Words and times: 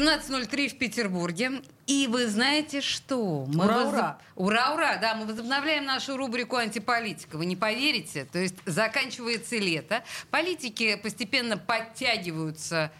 17.03 0.00 0.68
в 0.70 0.78
Петербурге. 0.78 1.60
И 1.86 2.06
вы 2.10 2.26
знаете 2.26 2.80
что? 2.80 3.44
Мы 3.52 3.66
Ура, 3.66 3.74
возоб- 3.74 3.88
ура! 3.92 4.18
Ура, 4.34 4.72
ура! 4.74 4.96
Да, 4.96 5.14
мы 5.14 5.26
возобновляем 5.26 5.84
нашу 5.84 6.16
рубрику 6.16 6.56
«Антиполитика». 6.56 7.36
Вы 7.36 7.44
не 7.44 7.54
поверите? 7.56 8.24
То 8.24 8.38
есть 8.38 8.54
заканчивается 8.64 9.56
лето, 9.58 10.02
политики 10.30 10.96
постепенно 10.96 11.58
подтягиваются 11.58 12.90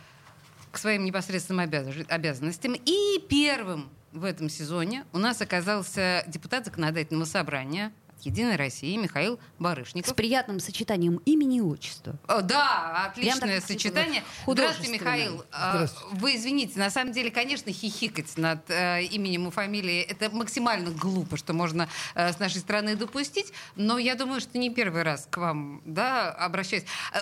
к 0.70 0.77
своим 0.77 1.05
непосредственным 1.06 1.66
обяз- 1.66 2.06
обязанностям. 2.08 2.74
И 2.74 3.19
первым 3.30 3.88
в 4.12 4.24
этом 4.24 4.50
сезоне 4.50 5.06
у 5.14 5.19
нас 5.19 5.41
оказался 5.41 6.22
депутат 6.27 6.66
законодательного 6.66 7.24
собрания 7.24 7.92
«Единой 8.27 8.56
России» 8.56 8.97
Михаил 8.97 9.37
С 9.37 9.62
Барышников. 9.62 10.15
приятным 10.15 10.61
сочетанием 10.61 11.16
имени 11.24 11.59
и 11.59 11.61
отчества. 11.61 12.19
О, 12.27 12.42
да, 12.42 13.06
отличное 13.06 13.41
Прям 13.41 13.61
так 13.61 13.66
сочетание. 13.66 14.23
Здравствуйте, 14.47 14.92
Михаил. 14.92 15.45
А, 15.52 15.73
Здравствуйте. 15.74 16.16
Вы 16.16 16.37
извините, 16.37 16.78
на 16.78 16.91
самом 16.91 17.12
деле, 17.12 17.30
конечно, 17.30 17.73
хихикать 17.73 18.37
над 18.37 18.70
э, 18.70 19.02
именем 19.05 19.48
и 19.48 19.51
фамилией 19.51 20.02
это 20.02 20.30
максимально 20.30 20.91
глупо, 20.91 21.37
что 21.37 21.52
можно 21.52 21.88
э, 22.14 22.33
с 22.33 22.38
нашей 22.38 22.59
стороны 22.59 22.97
допустить. 22.97 23.52
Но 23.77 23.98
я 23.98 24.14
думаю, 24.14 24.41
что 24.41 24.59
не 24.59 24.70
первый 24.70 25.02
раз 25.02 25.27
к 25.30 25.37
вам 25.37 25.83
да, 25.84 26.30
обращаюсь. 26.30 26.84
Э, 27.12 27.20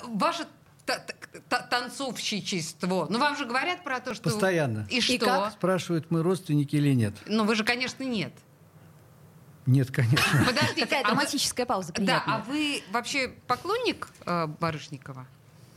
та- 1.49 1.63
танцовщичество. 1.63 3.07
Ну, 3.11 3.19
вам 3.19 3.37
же 3.37 3.45
говорят 3.45 3.85
про 3.85 4.01
то, 4.01 4.15
что... 4.15 4.25
Постоянно. 4.25 4.87
И 4.91 5.01
что? 5.01 5.19
как? 5.19 5.53
Спрашивают, 5.53 6.11
мы 6.11 6.23
родственники 6.23 6.77
или 6.77 6.95
нет. 6.95 7.15
Ну, 7.27 7.45
вы 7.45 7.55
же, 7.55 7.65
конечно, 7.65 8.03
нет. 8.03 8.33
Нет, 9.69 9.91
конечно. 9.91 10.45
Подождите. 10.47 10.81
Такая 10.87 11.03
а 11.03 11.09
вы- 11.11 11.15
драматическая 11.17 11.67
пауза 11.67 11.93
Да, 11.99 12.23
а 12.27 12.39
вы 12.41 12.83
вообще 12.91 13.29
поклонник 13.47 14.09
э, 14.25 14.47
Барышникова? 14.47 15.27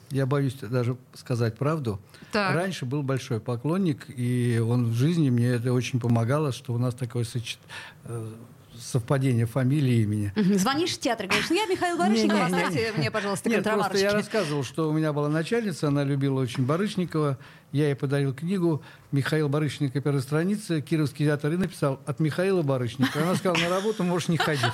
Я 0.09 0.25
боюсь 0.25 0.55
даже 0.55 0.95
сказать 1.13 1.57
правду. 1.57 1.99
Так. 2.31 2.55
Раньше 2.55 2.85
был 2.85 3.03
большой 3.03 3.41
поклонник, 3.41 4.05
и 4.07 4.59
он 4.65 4.91
в 4.91 4.93
жизни 4.93 5.29
мне 5.29 5.47
это 5.47 5.73
очень 5.73 5.99
помогало, 5.99 6.53
что 6.53 6.73
у 6.73 6.77
нас 6.77 6.93
такое 6.95 7.25
сочет- 7.25 7.59
э, 8.05 8.33
совпадение 8.81 9.45
фамилии 9.45 9.95
и 9.95 10.01
имени. 10.03 10.33
Звонишь 10.57 10.91
в 10.91 10.99
театр 10.99 11.25
и 11.25 11.29
говоришь, 11.29 11.49
ну 11.49 11.55
я 11.55 11.65
Михаил 11.67 11.97
Барышников, 11.97 12.37
Не-не-не. 12.39 12.57
оставьте 12.63 12.93
мне, 12.97 13.11
пожалуйста, 13.11 13.49
Нет, 13.49 13.63
просто 13.63 13.97
я 13.97 14.13
рассказывал, 14.13 14.63
что 14.63 14.89
у 14.89 14.93
меня 14.93 15.13
была 15.13 15.29
начальница, 15.29 15.87
она 15.87 16.03
любила 16.03 16.39
очень 16.41 16.65
Барышникова. 16.65 17.37
Я 17.71 17.85
ей 17.85 17.95
подарил 17.95 18.33
книгу 18.33 18.83
«Михаил 19.13 19.47
Барышников, 19.47 20.03
первая 20.03 20.21
страница», 20.21 20.81
Кировский 20.81 21.25
театр, 21.25 21.53
и 21.53 21.57
написал 21.57 22.01
«От 22.05 22.19
Михаила 22.19 22.63
Барышникова». 22.63 23.23
Она 23.23 23.35
сказала, 23.35 23.57
на 23.63 23.69
работу 23.69 24.03
можешь 24.03 24.27
не 24.27 24.35
ходить. 24.37 24.65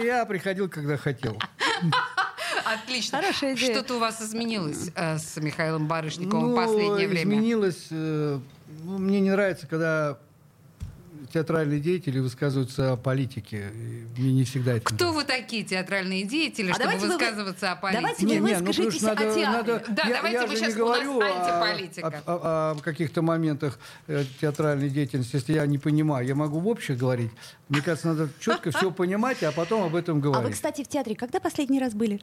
И 0.00 0.06
я 0.06 0.24
приходил, 0.24 0.68
когда 0.68 0.96
хотел. 0.98 1.36
Отлично. 2.64 3.18
Хорошая 3.18 3.54
идея. 3.54 3.72
Что-то 3.74 3.96
у 3.96 3.98
вас 3.98 4.20
изменилось 4.22 4.90
э, 4.94 5.18
с 5.18 5.36
Михаилом 5.36 5.86
Барышниковым 5.88 6.46
в 6.46 6.48
Ну, 6.50 6.56
последнее 6.56 7.08
время? 7.08 7.34
изменилось. 7.34 7.86
э, 7.90 8.38
ну, 8.84 8.98
мне 8.98 9.20
не 9.20 9.30
нравится, 9.30 9.66
когда 9.66 10.18
театральные 11.32 11.80
деятели 11.80 12.18
высказываются 12.18 12.92
о 12.92 12.96
политике. 12.96 13.70
И 14.16 14.20
Мне 14.20 14.32
не 14.32 14.44
всегда 14.44 14.74
это 14.76 14.84
Кто 14.84 15.12
вы 15.12 15.24
такие 15.24 15.62
театральные 15.64 16.24
деятели, 16.24 16.70
А 16.70 16.74
чтобы 16.74 16.84
давайте 16.84 17.06
вы- 17.06 17.12
высказываться 17.14 17.72
о 17.72 17.76
политике? 17.76 18.00
давайте 18.02 18.22
вы 18.26 18.28
Не, 18.28 18.34
не, 18.40 18.40
ну, 18.60 18.66
выскажитесь 18.66 18.98
что 19.00 19.12
о 19.12 19.16
театре. 19.16 19.84
Да, 19.88 20.02
я, 20.08 20.14
давайте 20.16 20.38
я 20.40 20.46
мы 20.46 20.56
сейчас- 20.56 20.74
не 20.76 20.82
у 20.82 20.88
нас 20.88 20.98
говорю 20.98 21.20
о- 21.20 21.24
антиполитика. 21.24 22.22
О, 22.26 22.32
о- 22.32 22.70
о 22.72 22.80
каких-то 22.82 23.22
моментах 23.22 23.78
э, 24.06 24.24
театральной 24.40 24.88
деятельности, 24.90 25.36
если 25.36 25.52
я 25.54 25.66
не 25.66 25.78
понимаю. 25.78 26.26
Я 26.26 26.34
могу 26.34 26.60
в 26.60 26.68
общем 26.68 26.96
говорить. 26.96 27.30
Мне 27.68 27.80
кажется, 27.82 28.08
надо 28.08 28.28
четко 28.40 28.70
все 28.70 28.90
понимать, 28.90 29.42
а 29.42 29.52
потом 29.52 29.82
об 29.84 29.94
этом 29.96 30.18
А 30.18 30.20
вы, 30.20 30.30
говорить. 30.32 30.54
кстати, 30.54 30.82
в 30.84 30.88
театре 30.88 31.16
когда 31.16 31.40
последний 31.40 31.80
раз 31.80 31.94
были? 31.94 32.20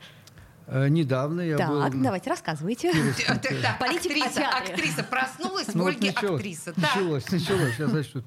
Э, 0.68 0.88
Недавно 0.88 1.42
я 1.42 1.68
был... 1.68 1.82
Так, 1.82 2.02
давайте, 2.02 2.30
рассказывайте. 2.30 2.92
Так, 3.28 3.42
так, 3.42 3.54
так, 3.62 3.80
Политик 3.80 4.12
актриса, 4.38 5.04
проснулась 5.04 5.68
в 5.68 5.76
Ну, 5.76 5.84
вот 5.84 5.90
Ольге 5.96 6.08
началось, 6.14 6.36
актриса. 6.40 6.74
Так. 6.74 6.84
Началось, 6.96 7.32
началось. 7.32 7.74
Сейчас 7.76 7.92
начнут. 7.92 8.26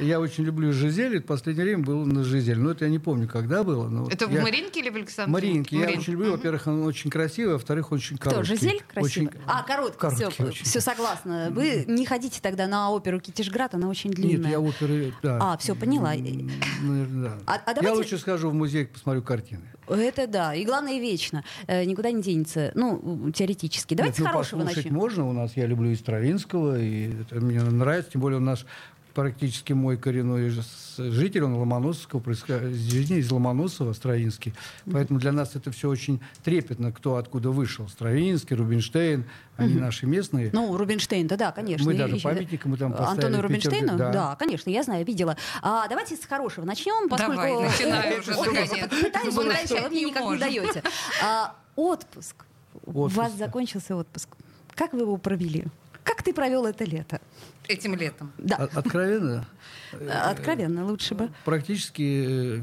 Я 0.00 0.20
очень 0.20 0.44
люблю 0.44 0.72
Жизель. 0.72 1.20
В 1.22 1.26
последнее 1.26 1.64
время 1.66 1.82
был 1.84 2.04
на 2.04 2.24
Жизель. 2.24 2.58
Но 2.58 2.70
это 2.70 2.84
я 2.86 2.90
не 2.90 2.98
помню, 2.98 3.28
когда 3.28 3.64
было. 3.64 3.88
но 3.88 4.04
вот 4.04 4.12
Это 4.12 4.26
в 4.26 4.32
я- 4.32 4.42
Маринке 4.42 4.80
или 4.80 4.90
в 4.90 4.96
Александре? 4.96 5.32
Маринки. 5.32 5.74
Я 5.74 5.80
Маринке. 5.82 6.00
очень 6.00 6.12
люблю. 6.14 6.32
Во-первых, 6.32 6.66
он 6.66 6.84
очень 6.84 7.10
красивый, 7.10 7.54
во-вторых, 7.54 7.92
очень 7.92 8.16
Кто, 8.16 8.30
короткий. 8.30 8.54
Жизель 8.56 8.82
красивая? 8.92 9.28
Очень- 9.28 9.40
А, 9.46 9.62
короткий, 9.62 9.98
короткий 9.98 10.30
все, 10.32 10.44
очень. 10.44 10.64
все 10.64 10.80
согласна. 10.80 11.48
Вы 11.50 11.84
не 11.86 12.06
ходите 12.06 12.40
тогда 12.40 12.66
на 12.66 12.90
оперу 12.90 13.20
Китежград, 13.20 13.74
она 13.74 13.88
очень 13.88 14.10
длинная. 14.10 14.36
Нет, 14.38 14.46
я 14.50 14.60
оперы... 14.60 15.12
Да. 15.22 15.38
А, 15.40 15.56
всё, 15.58 15.74
поняла. 15.74 16.14
Наверное, 16.14 17.24
да. 17.30 17.38
А- 17.46 17.54
а 17.66 17.70
Я 17.70 17.74
давайте- 17.74 17.96
лучше 17.96 18.18
схожу 18.18 18.50
в 18.50 18.54
музей, 18.54 18.86
посмотрю 18.86 19.22
картины. 19.22 19.62
Это 19.88 20.26
да. 20.26 20.54
И 20.54 20.64
главное, 20.64 20.98
вечно. 20.98 21.44
Э, 21.66 21.84
никуда 21.84 22.10
не 22.10 22.22
денется. 22.22 22.72
Ну, 22.74 23.30
теоретически. 23.32 23.94
Давайте 23.94 24.22
Нет, 24.22 24.26
ну, 24.26 24.32
хорошего 24.32 24.60
послушать 24.60 24.84
начнем. 24.84 24.94
можно. 24.98 25.28
У 25.28 25.32
нас 25.32 25.56
я 25.56 25.66
люблю 25.66 25.90
и 25.90 25.94
Стравинского, 25.94 26.78
и 26.80 27.12
это 27.22 27.36
мне 27.36 27.62
нравится. 27.62 28.12
Тем 28.12 28.20
более 28.20 28.38
он 28.38 28.44
наш 28.44 28.66
практически 29.14 29.72
мой 29.72 29.96
коренной 29.96 30.50
житель, 30.98 31.44
он 31.44 31.54
Ломоносовского 31.54 32.20
происхождения, 32.20 33.18
из 33.18 33.30
Ломоносова, 33.30 33.92
Стравинский. 33.92 34.54
Поэтому 34.90 35.18
для 35.18 35.32
нас 35.32 35.56
это 35.56 35.70
все 35.70 35.88
очень 35.88 36.20
трепетно, 36.42 36.92
кто 36.92 37.16
откуда 37.16 37.50
вышел. 37.50 37.88
Стравинский, 37.88 38.56
Рубинштейн, 38.56 39.24
они 39.56 39.74
наши 39.74 40.06
местные. 40.06 40.50
Ну, 40.52 40.76
Рубинштейн-то, 40.76 41.36
да, 41.36 41.52
конечно. 41.52 41.86
Мы 41.86 41.94
И- 41.94 41.98
даже 41.98 42.16
и- 42.16 42.20
памятник 42.20 42.64
ему 42.64 42.76
там 42.76 42.92
поставили 42.92 43.24
Антону 43.26 43.42
Рубинштейну? 43.42 43.80
Петербурге, 43.92 44.12
да. 44.12 44.36
конечно, 44.36 44.70
я 44.70 44.82
знаю, 44.82 45.04
видела. 45.04 45.36
А, 45.62 45.88
давайте 45.88 46.16
с 46.16 46.24
хорошего 46.24 46.64
начнем, 46.64 47.08
поскольку... 47.08 47.36
Давай, 47.36 47.68
начинай 47.68 48.18
уже. 48.20 48.34
Пытаюсь 48.34 49.34
начать 49.36 49.70
вы 49.82 49.88
мне 49.90 50.00
не 50.00 50.04
никак 50.10 50.24
не 50.30 50.38
даете. 50.38 50.82
А, 51.22 51.54
отпуск. 51.76 52.44
У 52.86 53.06
вас 53.06 53.32
да. 53.32 53.46
закончился 53.46 53.96
отпуск. 53.96 54.28
Как 54.74 54.92
вы 54.92 55.00
его 55.00 55.16
провели? 55.16 55.64
Как 56.04 56.22
ты 56.22 56.32
провел 56.32 56.66
это 56.66 56.84
лето? 56.84 57.20
Этим 57.66 57.94
летом. 57.94 58.30
Да, 58.38 58.56
Откровенно, 58.74 59.46
откровенно, 60.30 60.84
лучше 60.86 61.14
бы. 61.14 61.30
практически 61.44 62.58
э, 62.60 62.62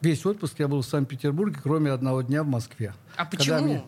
весь 0.00 0.26
отпуск 0.26 0.58
я 0.58 0.68
был 0.68 0.82
в 0.82 0.86
Санкт-Петербурге, 0.86 1.58
кроме 1.62 1.92
одного 1.92 2.22
дня 2.22 2.42
в 2.42 2.46
Москве. 2.46 2.92
А 3.16 3.24
почему? 3.24 3.60
мне- 3.60 3.84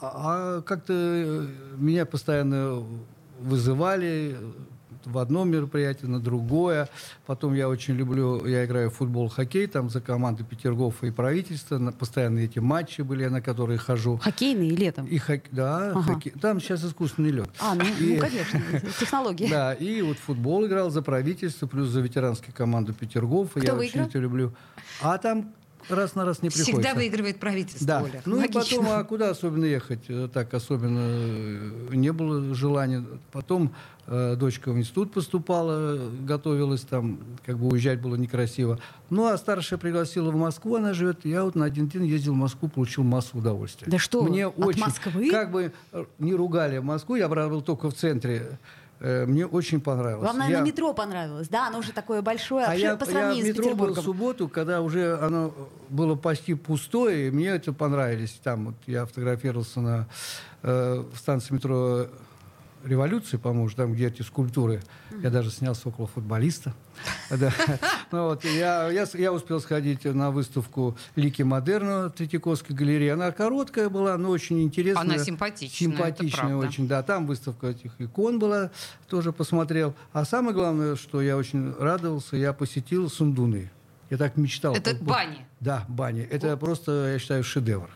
А, 0.00 0.58
а 0.58 0.62
как-то 0.62 0.92
э, 0.94 1.46
меня 1.76 2.06
постоянно 2.06 2.82
вызывали 3.40 4.36
в 5.06 5.18
одно 5.18 5.44
мероприятие, 5.44 6.08
на 6.08 6.20
другое. 6.20 6.88
Потом 7.26 7.54
я 7.54 7.68
очень 7.68 7.94
люблю, 7.94 8.46
я 8.46 8.64
играю 8.64 8.90
в 8.90 8.94
футбол, 8.94 9.28
хоккей, 9.28 9.66
там 9.66 9.90
за 9.90 10.00
команды 10.00 10.44
Петергофа 10.44 11.06
и 11.06 11.10
правительства. 11.10 11.78
На- 11.78 11.92
Постоянно 11.92 12.38
эти 12.40 12.58
матчи 12.58 13.02
были, 13.02 13.26
на 13.26 13.40
которые 13.40 13.78
хожу. 13.78 14.18
Хоккейный 14.18 14.68
и 14.68 14.76
летом. 14.76 15.06
И 15.06 15.18
хок- 15.18 15.48
да, 15.50 15.90
Ага. 15.90 16.02
хоккей. 16.02 16.32
там 16.40 16.60
сейчас 16.60 16.84
искусственный 16.84 17.30
лед. 17.30 17.50
А, 17.60 17.74
ну, 17.74 17.84
И- 18.00 18.14
ну, 18.14 18.20
конечно, 18.20 18.60
технологии. 19.00 19.48
Да, 19.48 19.74
и 19.74 20.02
вот 20.02 20.18
футбол 20.18 20.66
играл 20.66 20.90
за 20.90 21.02
правительство, 21.02 21.66
плюс 21.66 21.88
за 21.88 22.00
ветеранскую 22.00 22.54
команду 22.54 22.92
Петергофа. 22.92 23.60
Кто 23.60 23.66
я 23.66 23.74
выиграл? 23.74 24.00
очень 24.04 24.08
это 24.10 24.18
люблю. 24.18 24.52
А 25.02 25.18
там 25.18 25.52
раз 25.92 26.14
на 26.14 26.24
раз 26.24 26.42
не 26.42 26.48
приходится. 26.48 26.72
Всегда 26.72 26.94
выигрывает 26.94 27.38
правительство, 27.38 27.86
Да. 27.86 28.02
Оля. 28.02 28.22
Ну 28.24 28.36
и 28.36 28.40
Логично. 28.40 28.60
потом, 28.60 28.86
а 28.90 29.04
куда 29.04 29.30
особенно 29.30 29.64
ехать? 29.64 30.00
Э, 30.08 30.28
Так 30.32 30.52
особенно 30.54 31.00
э, 31.02 31.94
не 31.94 32.12
было 32.12 32.54
желания. 32.54 33.04
Потом 33.32 33.72
э, 34.06 34.36
дочка 34.36 34.72
в 34.72 34.78
институт 34.78 35.12
поступала, 35.12 35.98
готовилась 36.22 36.82
там, 36.82 37.18
как 37.44 37.58
бы 37.58 37.68
уезжать 37.68 38.00
было 38.00 38.16
некрасиво. 38.16 38.78
Ну 39.10 39.26
а 39.26 39.36
старшая 39.38 39.78
пригласила 39.78 40.30
в 40.30 40.36
Москву, 40.36 40.76
она 40.76 40.94
живет. 40.94 41.24
Я 41.24 41.44
вот 41.44 41.54
на 41.54 41.64
один 41.64 41.88
день 41.88 42.06
ездил 42.06 42.32
в 42.34 42.36
Москву, 42.36 42.68
получил 42.68 43.02
массу 43.04 43.38
удовольствия. 43.38 43.88
Да 43.90 43.98
что 43.98 44.22
вы, 44.22 44.30
Мне 44.30 44.46
от 44.48 44.58
очень, 44.58 44.80
Москвы? 44.80 45.30
Как 45.30 45.50
бы 45.50 45.72
э, 45.92 46.04
не 46.18 46.34
ругали 46.34 46.78
Москву, 46.78 47.16
я 47.16 47.28
был 47.28 47.62
только 47.62 47.90
в 47.90 47.94
центре. 47.94 48.58
Э, 49.00 49.24
Мне 49.24 49.46
очень 49.46 49.80
понравилось. 49.80 50.26
Вам, 50.26 50.36
наверное, 50.38 50.66
Я- 50.66 50.72
метро 50.72 50.92
понравилось, 50.92 51.48
да? 51.48 51.68
Оно 51.68 51.78
уже 51.78 51.92
такое 51.92 52.20
большое, 52.20 52.66
а 52.66 52.74
я, 52.74 52.96
по 52.96 53.04
я 53.06 53.10
сравнению 53.10 53.46
с 53.46 53.48
метро 53.48 53.64
был 53.64 53.70
в 53.70 53.74
Петербургом. 53.76 54.04
субботу, 54.04 54.48
когда 54.48 54.82
уже 54.82 55.16
оно 55.18 55.54
было 55.88 56.14
почти 56.16 56.52
пустое, 56.54 57.28
и 57.28 57.30
мне 57.30 57.46
это 57.48 57.72
понравились. 57.72 58.38
Там 58.44 58.66
вот 58.66 58.74
я 58.86 59.06
фотографировался 59.06 59.80
на 59.80 60.06
э, 60.62 61.02
в 61.14 61.16
станции 61.18 61.54
метро 61.54 62.06
революции, 62.84 63.36
по-моему, 63.36 63.68
там, 63.70 63.92
где 63.94 64.08
эти 64.08 64.22
скульптуры. 64.22 64.82
Я 65.22 65.30
даже 65.30 65.50
снялся 65.50 65.88
около 65.88 66.06
футболиста. 66.06 66.74
Ну 68.12 68.24
вот, 68.24 68.44
я, 68.44 68.90
я, 68.90 69.06
я 69.14 69.32
успел 69.32 69.60
сходить 69.60 70.04
на 70.04 70.32
выставку 70.32 70.96
«Лики 71.14 71.42
модерна» 71.42 72.10
Третьяковской 72.10 72.72
галереи. 72.72 73.10
Она 73.10 73.30
короткая 73.30 73.88
была, 73.88 74.18
но 74.18 74.30
очень 74.30 74.62
интересная. 74.62 75.14
Она 75.14 75.18
симпатичная, 75.18 75.90
Симпатичная 75.90 76.56
очень, 76.56 76.88
да. 76.88 77.02
Там 77.04 77.26
выставка 77.26 77.68
этих 77.68 77.92
икон 78.00 78.38
была, 78.40 78.70
тоже 79.08 79.32
посмотрел. 79.32 79.94
А 80.12 80.24
самое 80.24 80.54
главное, 80.54 80.96
что 80.96 81.22
я 81.22 81.36
очень 81.36 81.72
радовался, 81.78 82.36
я 82.36 82.52
посетил 82.52 83.08
Сундуны. 83.08 83.70
Я 84.10 84.16
так 84.16 84.36
мечтал. 84.36 84.74
Это 84.74 84.90
Вот- 84.90 85.02
бани. 85.02 85.46
Да, 85.60 85.84
бани. 85.88 86.22
Это 86.22 86.56
просто, 86.56 87.12
я 87.12 87.18
считаю, 87.20 87.44
шедевр. 87.44 87.88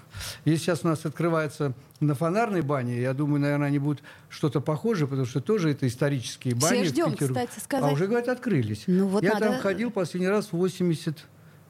Если 0.45 0.65
сейчас 0.65 0.85
у 0.85 0.89
нас 0.89 1.05
открывается 1.05 1.73
на 1.99 2.15
фонарной 2.15 2.63
бане, 2.63 3.01
я 3.01 3.15
думаю, 3.15 3.41
наверное, 3.41 3.67
они 3.69 3.81
будут 3.81 4.03
что-то 4.29 4.61
похожее, 4.61 5.09
потому 5.09 5.27
что 5.27 5.41
тоже 5.41 5.71
это 5.73 5.87
исторические 5.89 6.55
Все 6.55 6.69
бани. 6.69 6.83
в 6.83 6.87
ждем, 6.87 7.13
Петербурге. 7.13 7.47
кстати, 7.47 7.65
сказать. 7.65 7.91
А 7.91 7.93
уже, 7.93 8.07
говорят, 8.07 8.29
открылись. 8.29 8.85
Ну 8.87 9.09
вот 9.09 9.25
я 9.25 9.35
надо- 9.35 9.47
там 9.47 9.61
ходил 9.61 9.91
последний 9.91 10.29
раз 10.29 10.53
в 10.53 10.57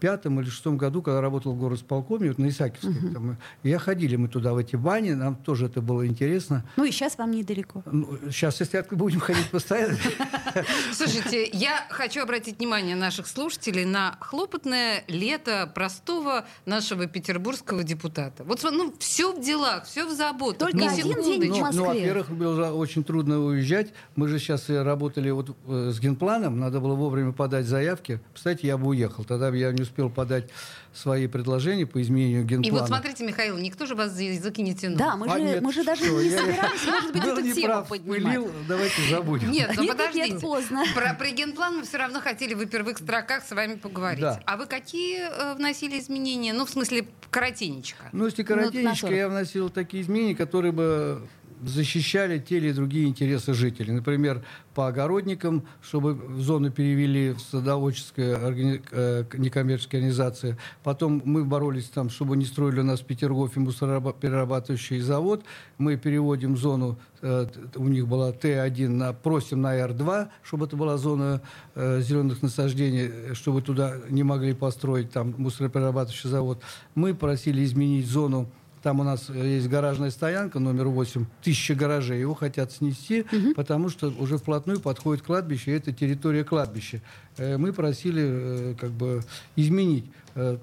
85 0.00 0.26
или 0.26 0.50
шестом 0.50 0.76
году, 0.76 1.02
когда 1.02 1.20
работал 1.20 1.52
в 1.52 1.58
горосполкоме, 1.58 2.28
вот 2.28 2.38
на 2.38 2.48
Исаакиевской. 2.48 3.12
там, 3.12 3.36
и 3.62 3.68
я 3.68 3.78
ходили 3.78 4.16
мы 4.16 4.28
туда, 4.28 4.52
в 4.52 4.56
эти 4.58 4.76
бани, 4.76 5.12
нам 5.12 5.36
тоже 5.36 5.66
это 5.66 5.80
было 5.80 6.06
интересно. 6.06 6.64
Ну 6.76 6.84
и 6.84 6.90
сейчас 6.90 7.18
вам 7.18 7.30
недалеко. 7.30 7.82
Ну, 7.86 8.18
сейчас, 8.30 8.60
если 8.60 8.84
будем 8.90 9.20
ходить 9.20 9.48
постоянно, 9.50 9.96
Слушайте, 10.92 11.48
я 11.52 11.86
хочу 11.90 12.22
обратить 12.22 12.58
внимание 12.58 12.96
наших 12.96 13.26
слушателей 13.26 13.84
на 13.84 14.16
хлопотное 14.20 15.04
лето 15.08 15.70
простого 15.74 16.44
нашего 16.66 17.06
петербургского 17.06 17.82
депутата. 17.82 18.44
Вот 18.44 18.62
ну, 18.62 18.94
все 18.98 19.32
в 19.32 19.40
делах, 19.42 19.86
все 19.86 20.06
в 20.06 20.12
заботах. 20.12 20.70
Только 20.70 20.76
ни 20.76 20.86
один 20.86 21.22
день 21.22 21.52
в 21.52 21.54
Ну, 21.54 21.60
Москве. 21.60 21.80
ну, 21.80 21.86
во-первых, 21.86 22.30
было 22.30 22.70
очень 22.72 23.04
трудно 23.04 23.40
уезжать. 23.40 23.92
Мы 24.16 24.28
же 24.28 24.38
сейчас 24.38 24.68
э, 24.70 24.82
работали 24.82 25.30
вот 25.30 25.56
э, 25.66 25.90
с 25.92 26.00
генпланом, 26.00 26.58
надо 26.58 26.80
было 26.80 26.94
вовремя 26.94 27.32
подать 27.32 27.66
заявки. 27.66 28.20
Кстати, 28.32 28.66
я 28.66 28.76
бы 28.78 28.88
уехал. 28.88 29.24
Тогда 29.24 29.50
бы 29.50 29.56
я 29.56 29.72
не 29.72 29.83
успел 29.84 30.10
подать 30.10 30.50
свои 30.92 31.26
предложения 31.26 31.86
по 31.86 32.00
изменению 32.02 32.44
генплана. 32.44 32.66
И 32.66 32.70
вот 32.70 32.86
смотрите, 32.88 33.24
Михаил, 33.24 33.56
никто 33.58 33.86
же 33.86 33.94
вас 33.94 34.12
за 34.12 34.22
язык 34.24 34.58
не 34.58 34.74
тянул. 34.74 34.98
Да, 34.98 35.16
мы 35.16 35.26
А 35.26 35.38
же, 35.38 35.42
нет, 35.44 35.62
мы 35.62 35.72
же 35.72 35.82
даже 35.84 36.04
что, 36.04 36.20
не 36.22 36.28
я- 36.28 36.38
собирались, 36.40 36.86
может 36.86 37.12
быть, 37.12 37.24
эту 37.24 37.52
тему 37.54 37.84
поднимать. 37.88 38.22
пылил, 38.22 38.50
давайте 38.68 39.02
забудем. 39.10 39.50
Нет, 39.50 39.72
ну 39.76 39.82
Нет, 39.82 39.92
подождите. 39.92 40.30
нет, 40.32 40.40
поздно. 40.40 40.84
Про, 40.94 41.14
про 41.14 41.30
генплан 41.30 41.78
мы 41.78 41.82
все 41.84 41.96
равно 41.98 42.20
хотели 42.20 42.54
в 42.54 42.64
первых 42.66 42.98
строках 42.98 43.44
с 43.44 43.50
вами 43.50 43.74
поговорить. 43.74 44.20
Да. 44.20 44.40
А 44.46 44.56
вы 44.56 44.66
какие 44.66 45.20
э, 45.28 45.54
вносили 45.54 45.98
изменения? 45.98 46.52
Ну, 46.52 46.64
в 46.64 46.70
смысле, 46.70 47.06
коротенечко. 47.30 48.04
Ну, 48.12 48.26
если 48.26 48.42
на 48.42 48.48
коротенечко, 48.48 49.06
40. 49.08 49.16
я 49.16 49.28
вносил 49.28 49.70
такие 49.70 50.02
изменения, 50.02 50.36
которые 50.36 50.72
бы 50.72 51.26
защищали 51.66 52.38
те 52.38 52.58
или 52.58 52.72
другие 52.72 53.06
интересы 53.06 53.54
жителей. 53.54 53.92
Например, 53.92 54.42
по 54.74 54.88
огородникам, 54.88 55.64
чтобы 55.82 56.14
в 56.14 56.40
зону 56.40 56.70
перевели 56.70 57.32
в 57.32 57.40
садоводческие 57.40 58.36
органи- 58.36 58.82
э, 58.90 59.24
некоммерческие 59.34 60.00
организации. 60.00 60.56
Потом 60.82 61.22
мы 61.24 61.44
боролись 61.44 61.86
там, 61.86 62.10
чтобы 62.10 62.36
не 62.36 62.44
строили 62.44 62.80
у 62.80 62.84
нас 62.84 63.00
в 63.00 63.04
Петергофе 63.04 63.60
мусороперерабатывающий 63.60 65.00
завод. 65.00 65.44
Мы 65.78 65.96
переводим 65.96 66.56
зону, 66.56 66.98
э, 67.22 67.46
у 67.76 67.88
них 67.88 68.08
была 68.08 68.32
Т1, 68.32 68.88
на, 68.88 69.12
просим 69.12 69.60
на 69.62 69.76
Р2, 69.78 70.28
чтобы 70.42 70.66
это 70.66 70.76
была 70.76 70.96
зона 70.96 71.40
э, 71.74 72.00
зеленых 72.00 72.42
насаждений, 72.42 73.34
чтобы 73.34 73.62
туда 73.62 73.96
не 74.10 74.22
могли 74.22 74.54
построить 74.54 75.10
там 75.10 75.34
мусороперерабатывающий 75.38 76.30
завод. 76.30 76.62
Мы 76.94 77.14
просили 77.14 77.64
изменить 77.64 78.06
зону 78.06 78.48
там 78.84 79.00
у 79.00 79.02
нас 79.02 79.30
э, 79.30 79.54
есть 79.56 79.68
гаражная 79.68 80.10
стоянка 80.10 80.58
номер 80.58 80.88
8, 80.88 81.24
тысяча 81.42 81.74
гаражей. 81.74 82.20
Его 82.20 82.34
хотят 82.34 82.70
снести, 82.70 83.24
потому 83.56 83.88
что 83.88 84.08
уже 84.18 84.36
вплотную 84.36 84.78
подходит 84.78 85.24
кладбище, 85.24 85.70
и 85.70 85.74
это 85.74 85.90
территория 85.90 86.44
кладбища. 86.44 87.00
Э, 87.38 87.56
Мы 87.56 87.72
просили 87.72 88.22
э, 88.22 88.74
как 88.78 88.90
бы 88.90 89.22
изменить 89.56 90.04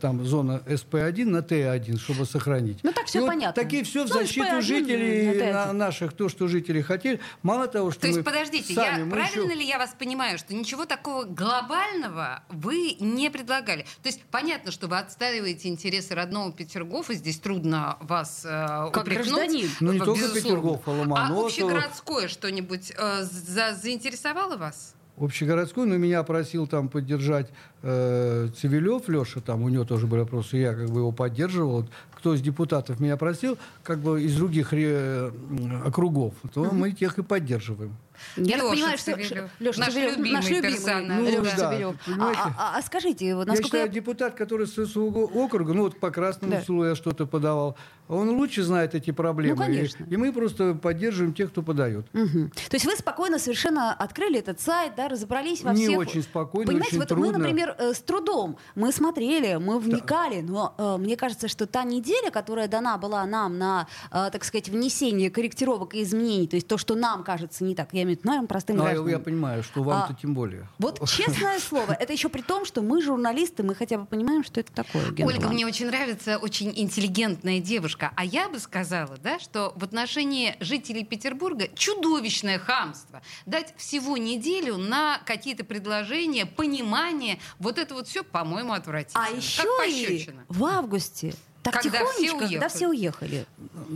там 0.01 0.25
зона 0.25 0.62
СП1 0.65 1.25
на 1.25 1.38
Т1, 1.38 1.97
чтобы 1.97 2.25
сохранить. 2.25 2.79
Ну, 2.83 2.91
так 2.91 3.06
всё 3.06 3.19
И 3.19 3.21
вот 3.21 3.27
понятно. 3.29 3.63
Такие 3.63 3.83
все 3.83 4.06
в 4.06 4.09
Ну, 4.09 4.15
защиту 4.15 4.45
SP1 4.47 4.62
жителей 4.62 5.25
на 5.27 5.31
Т1. 5.31 5.53
на- 5.53 5.73
наших, 5.73 6.13
то, 6.13 6.29
что 6.29 6.47
жители 6.47 6.81
хотели. 6.81 7.19
Мало 7.44 7.68
того, 7.68 7.91
что 7.91 8.01
То 8.01 8.07
есть, 8.07 8.23
подождите, 8.23 8.73
сами, 8.73 9.00
я, 9.00 9.06
мы 9.06 9.12
правильно 9.12 9.51
еще- 9.51 9.56
ли 9.59 9.65
я 9.65 9.77
вас 9.77 9.95
понимаю, 9.97 10.38
что 10.38 10.53
ничего 10.53 10.85
такого 10.85 11.23
глобального 11.25 12.44
вы 12.50 12.95
не 13.00 13.29
предлагали? 13.29 13.83
То 14.03 14.09
есть 14.09 14.21
понятно, 14.31 14.71
что 14.71 14.88
вы 14.88 14.97
отстаиваете 14.97 15.69
интересы 15.69 16.15
родного 16.15 16.51
Петергофа, 16.51 17.13
здесь 17.13 17.39
трудно 17.39 17.97
вас 18.01 18.41
э, 18.45 18.50
Как 18.91 19.03
упрекнуть. 19.03 19.27
гражданин. 19.29 19.69
Ну, 19.79 19.94
не 19.94 20.00
только. 20.00 20.29
Петергоф, 20.33 20.81
а 20.85 20.91
Ломоносов. 20.91 21.44
А 21.44 21.45
общегородское 21.47 22.27
что-нибудь 22.27 22.91
э, 22.97 23.24
за- 23.24 23.74
заинтересовало 23.75 24.57
вас? 24.57 24.95
Общегородской, 25.18 25.86
но 25.86 25.98
меня 25.98 26.24
просил 26.24 26.68
там 26.68 26.90
поддержать 26.90 27.48
э, 27.84 28.48
Цивилев 28.56 29.08
Леша, 29.10 29.40
там 29.42 29.63
у 29.63 29.69
него 29.69 29.84
тоже 29.86 30.08
были 30.08 30.22
вопросы, 30.22 30.58
я 30.58 30.74
как 30.74 30.90
бы 30.90 31.00
его 31.02 31.12
поддерживал. 31.12 31.86
Кто 32.16 32.34
из 32.34 32.42
депутатов 32.42 33.00
меня 33.00 33.18
просил, 33.18 33.58
как 33.84 34.00
бы 34.00 34.22
из 34.24 34.36
других 34.36 34.74
ре- 34.74 35.31
м, 35.50 35.81
округов, 35.86 36.34
то 36.54 36.66
мы 36.72 36.92
тех 36.92 37.18
и 37.18 37.24
поддерживаем. 37.24 37.96
Я 38.38 38.57
так 38.57 38.63
Лёша 38.63 38.71
понимаю, 38.71 38.97
что. 38.97 39.50
Лёша 39.59 39.79
Наш 39.79 39.94
Цивилев, 39.94 40.18
любимый 40.18 40.31
наш 40.33 40.50
любимый 40.50 40.71
персонаж. 40.73 41.19
Ну, 41.21 41.41
да, 41.44 41.56
Цивилев. 41.56 41.95
А, 42.19 42.53
а- 42.57 42.77
а 42.77 42.81
скажите, 42.81 43.35
вот 43.35 43.41
я 43.47 43.51
насколько 43.51 43.63
считаю, 43.68 43.85
я... 43.85 43.91
депутат, 43.91 44.35
который 44.35 44.68
с 44.68 44.73
своего 44.73 45.25
округа, 45.25 45.73
ну 45.73 45.83
вот 45.83 46.00
по 46.00 46.12
Красному 46.12 46.53
Да. 46.53 46.62
селу 46.62 46.85
я 46.85 46.95
что-то 46.95 47.25
подавал, 47.25 47.75
он 48.07 48.29
лучше 48.31 48.63
знает 48.63 48.94
эти 48.95 49.12
проблемы. 49.12 49.56
Ну, 49.56 49.62
конечно. 49.65 50.03
И, 50.03 50.13
и 50.13 50.18
мы 50.18 50.33
просто 50.33 50.73
поддерживаем 50.73 51.33
тех, 51.33 51.50
кто 51.51 51.62
подает. 51.62 52.06
Мгм. 52.13 52.50
То 52.51 52.75
есть 52.75 52.85
вы 52.85 52.95
спокойно 52.95 53.39
совершенно 53.39 53.94
открыли 53.94 54.39
этот 54.39 54.59
сайт, 54.59 54.94
да, 54.97 55.07
разобрались 55.07 55.62
во 55.63 55.71
Не 55.74 55.85
всех... 55.88 55.97
очень 56.00 56.21
спокойно, 56.24 56.67
Понимаете, 56.67 56.89
очень 56.89 57.00
вот 57.00 57.07
трудно. 57.07 57.27
мы, 57.27 57.38
например, 57.38 57.75
э, 57.77 57.94
с 57.94 58.01
трудом, 58.01 58.57
мы 58.75 58.91
смотрели, 58.91 59.56
мы 59.56 59.79
вникали, 59.79 60.41
но 60.41 60.75
э, 60.77 60.97
мне 60.97 61.15
кажется, 61.15 61.47
что 61.47 61.67
та 61.67 61.83
неделя, 61.85 62.31
которая 62.31 62.67
дана 62.67 62.97
была 62.97 63.25
нам 63.25 63.57
на, 63.57 63.88
э, 64.12 64.29
так 64.31 64.44
сказать, 64.44 64.67
внесение 64.67 65.29
корректировок 65.31 65.94
и 65.95 66.03
изменений, 66.03 66.47
то 66.47 66.56
есть 66.57 66.67
то, 66.67 66.77
что 66.77 66.95
нам 66.95 67.24
кажется 67.24 67.63
не 67.63 67.75
так, 67.75 67.89
я 67.94 68.01
имею 68.03 68.07
в 68.07 68.11
виду 68.11 68.11
нам, 68.24 68.48
простым 68.48 68.78
Ну, 68.78 68.84
а 68.84 68.88
я, 68.88 68.94
гражданам. 68.94 69.12
я 69.19 69.24
понимаю, 69.24 69.63
что 69.63 69.84
вам-то 69.84 70.13
А, 70.13 70.22
тем 70.22 70.34
более. 70.34 70.68
Вот 70.78 71.08
честное 71.10 71.60
слово, 71.60 71.94
это 71.94 72.13
еще 72.13 72.30
при 72.30 72.42
том, 72.42 72.66
что 72.66 72.81
мы 72.81 73.02
журналисты, 73.02 73.63
мы 73.63 73.75
хотя 73.75 73.98
бы 73.98 74.06
понимаем, 74.06 74.44
что 74.44 74.60
это 74.60 74.72
такое. 74.72 75.13
Ольга 75.25 75.50
мне 75.50 75.66
очень 75.66 75.88
нравится, 75.88 76.38
очень 76.38 76.72
интеллигентная 76.75 77.60
девушка. 77.60 78.12
А 78.16 78.24
я 78.25 78.50
бы 78.50 78.60
сказала, 78.60 79.18
да, 79.18 79.40
что 79.40 79.74
в 79.75 79.84
отношении 79.84 80.56
жителей 80.60 81.04
Петербурга 81.06 81.68
чудовищное 81.74 82.60
хамство. 82.60 83.22
Дать 83.46 83.74
всего 83.78 84.18
неделю 84.18 84.78
на 84.78 85.19
какие-то 85.25 85.63
предложения, 85.63 86.46
понимание. 86.46 87.40
Вот 87.60 87.78
это 87.78 87.94
вот 87.96 88.08
все, 88.08 88.24
по-моему, 88.24 88.74
отвратительно. 88.74 89.25
А 89.25 89.36
еще 89.36 89.63
Как 89.63 89.88
и 89.88 89.92
пощечина. 90.06 90.44
в 90.50 90.63
августе, 90.66 91.34
так 91.63 91.74
Когда 91.81 92.00
все 92.06 92.24
тихонечко, 92.25 92.38
когда 92.40 92.48
уехали. 92.58 92.69
все 92.69 92.88
уехали. 92.88 93.46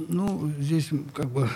Ну, 0.10 0.52
здесь 0.60 0.90
как 1.14 1.28
бы 1.28 1.50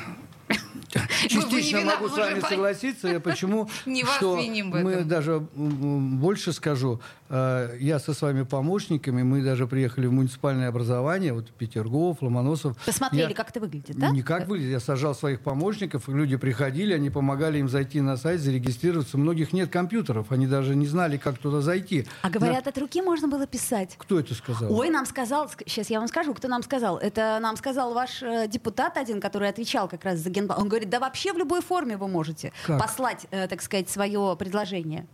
частично 1.28 1.78
не 1.80 1.86
могу 1.86 2.10
с 2.10 2.18
вами 2.18 2.40
согласиться. 2.40 3.08
Я 3.08 3.20
почему? 3.20 3.70
Не 3.86 4.04
вас 4.04 4.16
что 4.18 4.38
виним 4.38 4.72
в 4.72 4.76
мы 4.84 4.92
этом. 4.92 5.08
даже 5.08 5.31
м, 5.31 5.50
м, 5.56 6.18
больше 6.20 6.54
скажу. 6.54 7.00
э, 7.30 7.78
Я 7.80 8.00
со 8.00 8.14
своими 8.14 8.44
помощниками, 8.44 9.24
мы 9.24 9.42
даже 9.44 9.68
приехали 9.68 10.08
в 10.08 10.12
муниципальное 10.12 10.70
образование, 10.70 11.34
вот 11.34 11.52
Петергоф, 11.52 12.22
Ломоносов. 12.22 12.78
Посмотрели, 12.86 13.30
Я- 13.30 13.36
как 13.36 13.50
это 13.50 13.60
выглядит, 13.60 13.96
да? 13.98 14.10
Не 14.10 14.22
как 14.22 14.48
выглядит. 14.48 14.72
Я 14.72 14.80
сажал 14.80 15.13
своих 15.15 15.42
помощников, 15.42 16.08
люди 16.08 16.38
приходили, 16.38 16.94
они 16.94 17.10
помогали 17.10 17.60
им 17.60 17.70
зайти 17.70 18.01
на 18.01 18.18
сайт, 18.18 18.42
зарегистрироваться. 18.42 19.18
У 19.18 19.20
многих 19.20 19.53
нет 19.53 19.70
компьютеров, 19.70 20.32
они 20.32 20.48
даже 20.48 20.75
не 20.75 20.88
знали, 20.88 21.18
как 21.18 21.38
туда 21.38 21.62
зайти. 21.62 22.06
А 22.22 22.30
говорят, 22.30 22.68
от 22.68 22.77
руки 22.77 23.01
можно 23.01 23.27
было 23.27 23.46
писать. 23.48 23.96
Кто 23.98 24.20
это 24.20 24.34
сказал? 24.34 24.74
Ой, 24.74 24.89
нам 24.89 25.06
сказал, 25.06 25.50
сейчас 25.65 25.89
я 25.89 26.00
вам 26.00 26.08
скажу, 26.08 26.34
кто 26.34 26.48
нам 26.48 26.63
сказал. 26.63 26.98
Это 26.98 27.39
нам 27.42 27.58
сказал 27.58 27.94
ваш 27.94 28.24
э, 28.24 28.48
депутат 28.48 28.98
один, 28.98 29.20
который 29.22 29.50
отвечал 29.50 29.88
как 29.88 30.03
раз 30.06 30.20
за 30.20 30.30
генплан. 30.30 30.60
Он 30.62 30.69
говорит, 30.70 30.90
да 30.90 31.00
вообще 31.00 31.34
в 31.34 31.38
любой 31.38 31.62
форме 31.62 31.98
вы 31.98 32.08
можете 32.08 32.54
Как? 32.66 32.80
послать, 32.80 33.28
э, 33.32 33.48
так 33.48 33.62
сказать, 33.62 33.90
свое 33.90 34.36
предложение. 34.40 35.06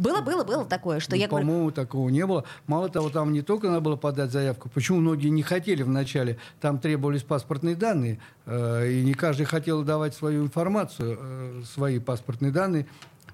Было, 0.00 0.22
было, 0.22 0.44
было 0.44 0.64
такое, 0.64 0.98
что 0.98 1.14
Ну, 1.14 1.20
я 1.20 1.28
говорю, 1.28 1.46
По-моему, 1.46 1.70
такого 1.72 2.08
не 2.08 2.24
было. 2.24 2.44
Мало 2.66 2.88
того, 2.88 3.10
там 3.10 3.34
не 3.34 3.42
только 3.42 3.68
надо 3.68 3.82
было 3.82 3.96
подать 3.96 4.30
заявку. 4.30 4.70
Почему 4.70 4.98
многие 4.98 5.28
не 5.28 5.42
хотели 5.42 5.82
вначале? 5.82 6.38
Там 6.58 6.78
требовались 6.78 7.22
паспортные 7.22 7.76
данные, 7.76 8.18
э, 8.46 8.90
и 8.90 9.02
не 9.02 9.12
каждый 9.12 9.44
хотел 9.44 9.82
давать 9.82 10.14
свою 10.14 10.42
информацию, 10.42 11.18
э, 11.20 11.62
свои 11.70 11.98
паспортные 11.98 12.50
данные. 12.50 12.86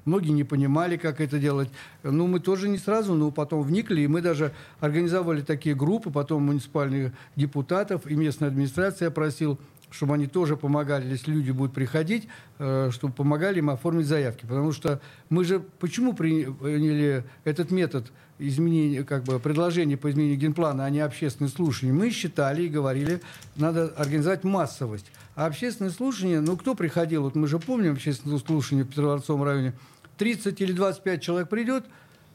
Многие 0.06 0.30
не 0.30 0.42
понимали, 0.42 0.96
как 0.96 1.20
это 1.20 1.38
делать. 1.38 1.68
Ну, 2.02 2.26
мы 2.26 2.40
тоже 2.40 2.68
не 2.68 2.78
сразу, 2.78 3.14
но 3.14 3.30
потом 3.30 3.62
вникли, 3.62 4.00
и 4.00 4.08
мы 4.08 4.20
даже 4.20 4.52
организовали 4.80 5.42
такие 5.42 5.76
группы, 5.76 6.10
потом 6.10 6.44
муниципальных 6.44 7.12
депутатов 7.36 8.06
и 8.06 8.14
местная 8.14 8.48
администрация 8.48 9.10
просил 9.10 9.58
чтобы 9.96 10.14
они 10.14 10.26
тоже 10.26 10.56
помогали, 10.56 11.08
если 11.08 11.32
люди 11.32 11.50
будут 11.50 11.72
приходить, 11.72 12.28
э, 12.58 12.90
чтобы 12.92 13.14
помогали 13.14 13.58
им 13.58 13.70
оформить 13.70 14.06
заявки. 14.06 14.42
Потому 14.42 14.72
что 14.72 15.00
мы 15.30 15.44
же 15.44 15.60
почему 15.80 16.12
приняли 16.12 17.24
этот 17.44 17.70
метод 17.70 18.12
изменения, 18.38 19.04
как 19.04 19.24
бы 19.24 19.40
предложения 19.40 19.96
по 19.96 20.10
изменению 20.10 20.36
генплана, 20.36 20.84
а 20.84 20.90
не 20.90 21.00
общественные 21.00 21.50
слушания? 21.50 21.94
Мы 21.94 22.10
считали 22.10 22.64
и 22.64 22.68
говорили, 22.68 23.22
надо 23.56 23.86
организовать 23.96 24.44
массовость. 24.44 25.06
А 25.34 25.46
общественные 25.46 25.90
слушания, 25.90 26.40
ну 26.40 26.58
кто 26.58 26.74
приходил? 26.74 27.22
Вот 27.22 27.34
мы 27.34 27.48
же 27.48 27.58
помним 27.58 27.92
общественное 27.92 28.38
слушание 28.38 28.84
в 28.84 28.88
Петродворцовом 28.88 29.44
районе. 29.44 29.72
30 30.18 30.60
или 30.60 30.72
25 30.72 31.22
человек 31.22 31.48
придет, 31.48 31.84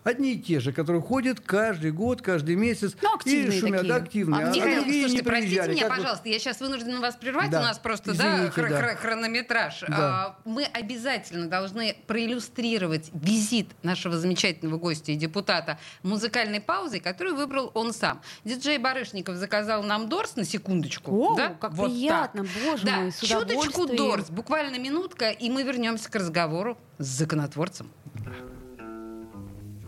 одни 0.03 0.34
и 0.34 0.39
те 0.41 0.60
же, 0.60 0.72
которые 0.74 1.01
ходят 1.01 1.39
каждый 1.39 1.91
год, 1.91 2.22
каждый 2.22 2.55
месяц 2.55 2.96
Ну, 3.01 3.15
активные 3.15 3.58
и 3.58 3.60
шумят 3.62 3.81
такие. 3.81 3.96
активные. 3.96 4.46
Активные. 4.48 4.77
А 4.77 4.81
другие 4.81 4.98
не 4.98 5.08
слушайте, 5.08 5.24
простите 5.24 5.50
приезжали. 5.55 5.72
меня, 5.74 5.81
Как 5.81 5.89
вот- 5.89 5.98
пожалуйста, 5.98 6.29
я 6.29 6.39
сейчас 6.39 6.60
вынуждена 6.60 7.00
вас 7.00 7.15
прервать, 7.15 7.50
Да. 7.50 7.60
у 7.60 7.63
нас 7.63 7.79
просто 7.79 8.12
Извините, 8.12 8.51
да, 8.55 8.62
хр- 8.62 8.70
да. 8.70 8.81
хр- 8.81 8.96
хронометраж. 8.96 9.79
Да. 9.88 9.96
А, 10.00 10.38
мы 10.46 10.63
обязательно 10.65 11.48
должны 11.48 11.96
проиллюстрировать 12.08 13.10
визит 13.13 13.70
нашего 13.84 14.17
замечательного 14.17 14.77
гостя 14.77 15.12
и 15.12 15.15
депутата 15.15 15.77
музыкальной 16.03 16.62
паузой, 16.62 17.00
которую 17.00 17.36
выбрал 17.36 17.72
он 17.74 17.93
сам. 17.93 18.22
Диджей 18.43 18.77
Барышников 18.77 19.36
заказал 19.36 19.84
нам 19.84 20.10
Дорс 20.10 20.36
на 20.36 20.43
секундочку. 20.46 21.12
О, 21.31 21.36
да? 21.36 21.50
как 21.50 21.74
Вот 21.74 21.89
приятно, 21.91 22.43
так. 22.43 22.51
боже 22.65 22.86
да. 22.86 22.96
мой, 23.01 23.12
с 23.12 23.20
Чуточку. 23.20 23.86
Дорс, 23.88 24.29
буквально 24.29 24.77
минутка, 24.79 25.29
и 25.29 25.50
мы 25.50 25.63
вернемся 25.63 26.10
к 26.10 26.15
разговору 26.15 26.77
с 26.98 27.05
законотворцем. 27.05 27.91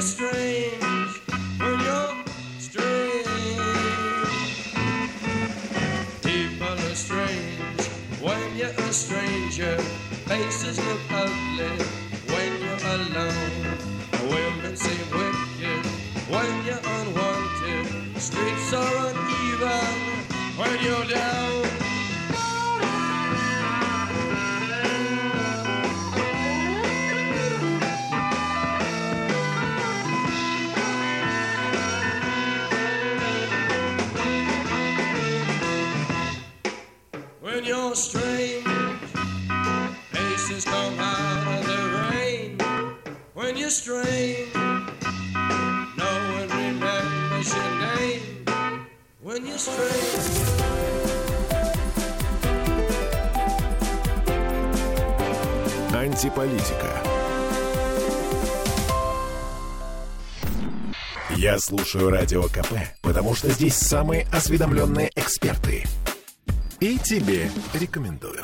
Faces 0.00 0.40
look 0.40 0.60
ugly 2.80 3.60
when 8.22 8.56
you're 8.56 8.68
a 8.68 8.92
stranger. 8.92 9.76
Aces 10.30 10.78
no 10.78 10.96
public 11.08 11.86
when 12.32 12.52
you're 12.62 12.84
alone. 12.94 13.78
Women 14.30 14.76
seem 14.76 15.06
wicked 15.10 15.86
when 16.30 16.64
you're 16.64 16.84
unwanted. 16.96 18.22
Streets 18.22 18.72
are 18.72 18.96
uneven 19.08 19.96
when 20.56 20.82
you're 20.82 21.04
down. 21.06 21.39
Антиполитика. 55.92 57.02
Я 61.30 61.58
слушаю 61.58 62.10
Радио 62.10 62.44
КП, 62.44 62.72
потому 63.02 63.34
что 63.34 63.50
здесь 63.50 63.74
самые 63.74 64.28
осведомленные 64.30 65.10
эксперты. 65.16 65.84
И 66.80 66.96
тебе 66.98 67.50
рекомендую. 67.74 68.42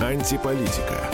Антиполитика. 0.00 1.08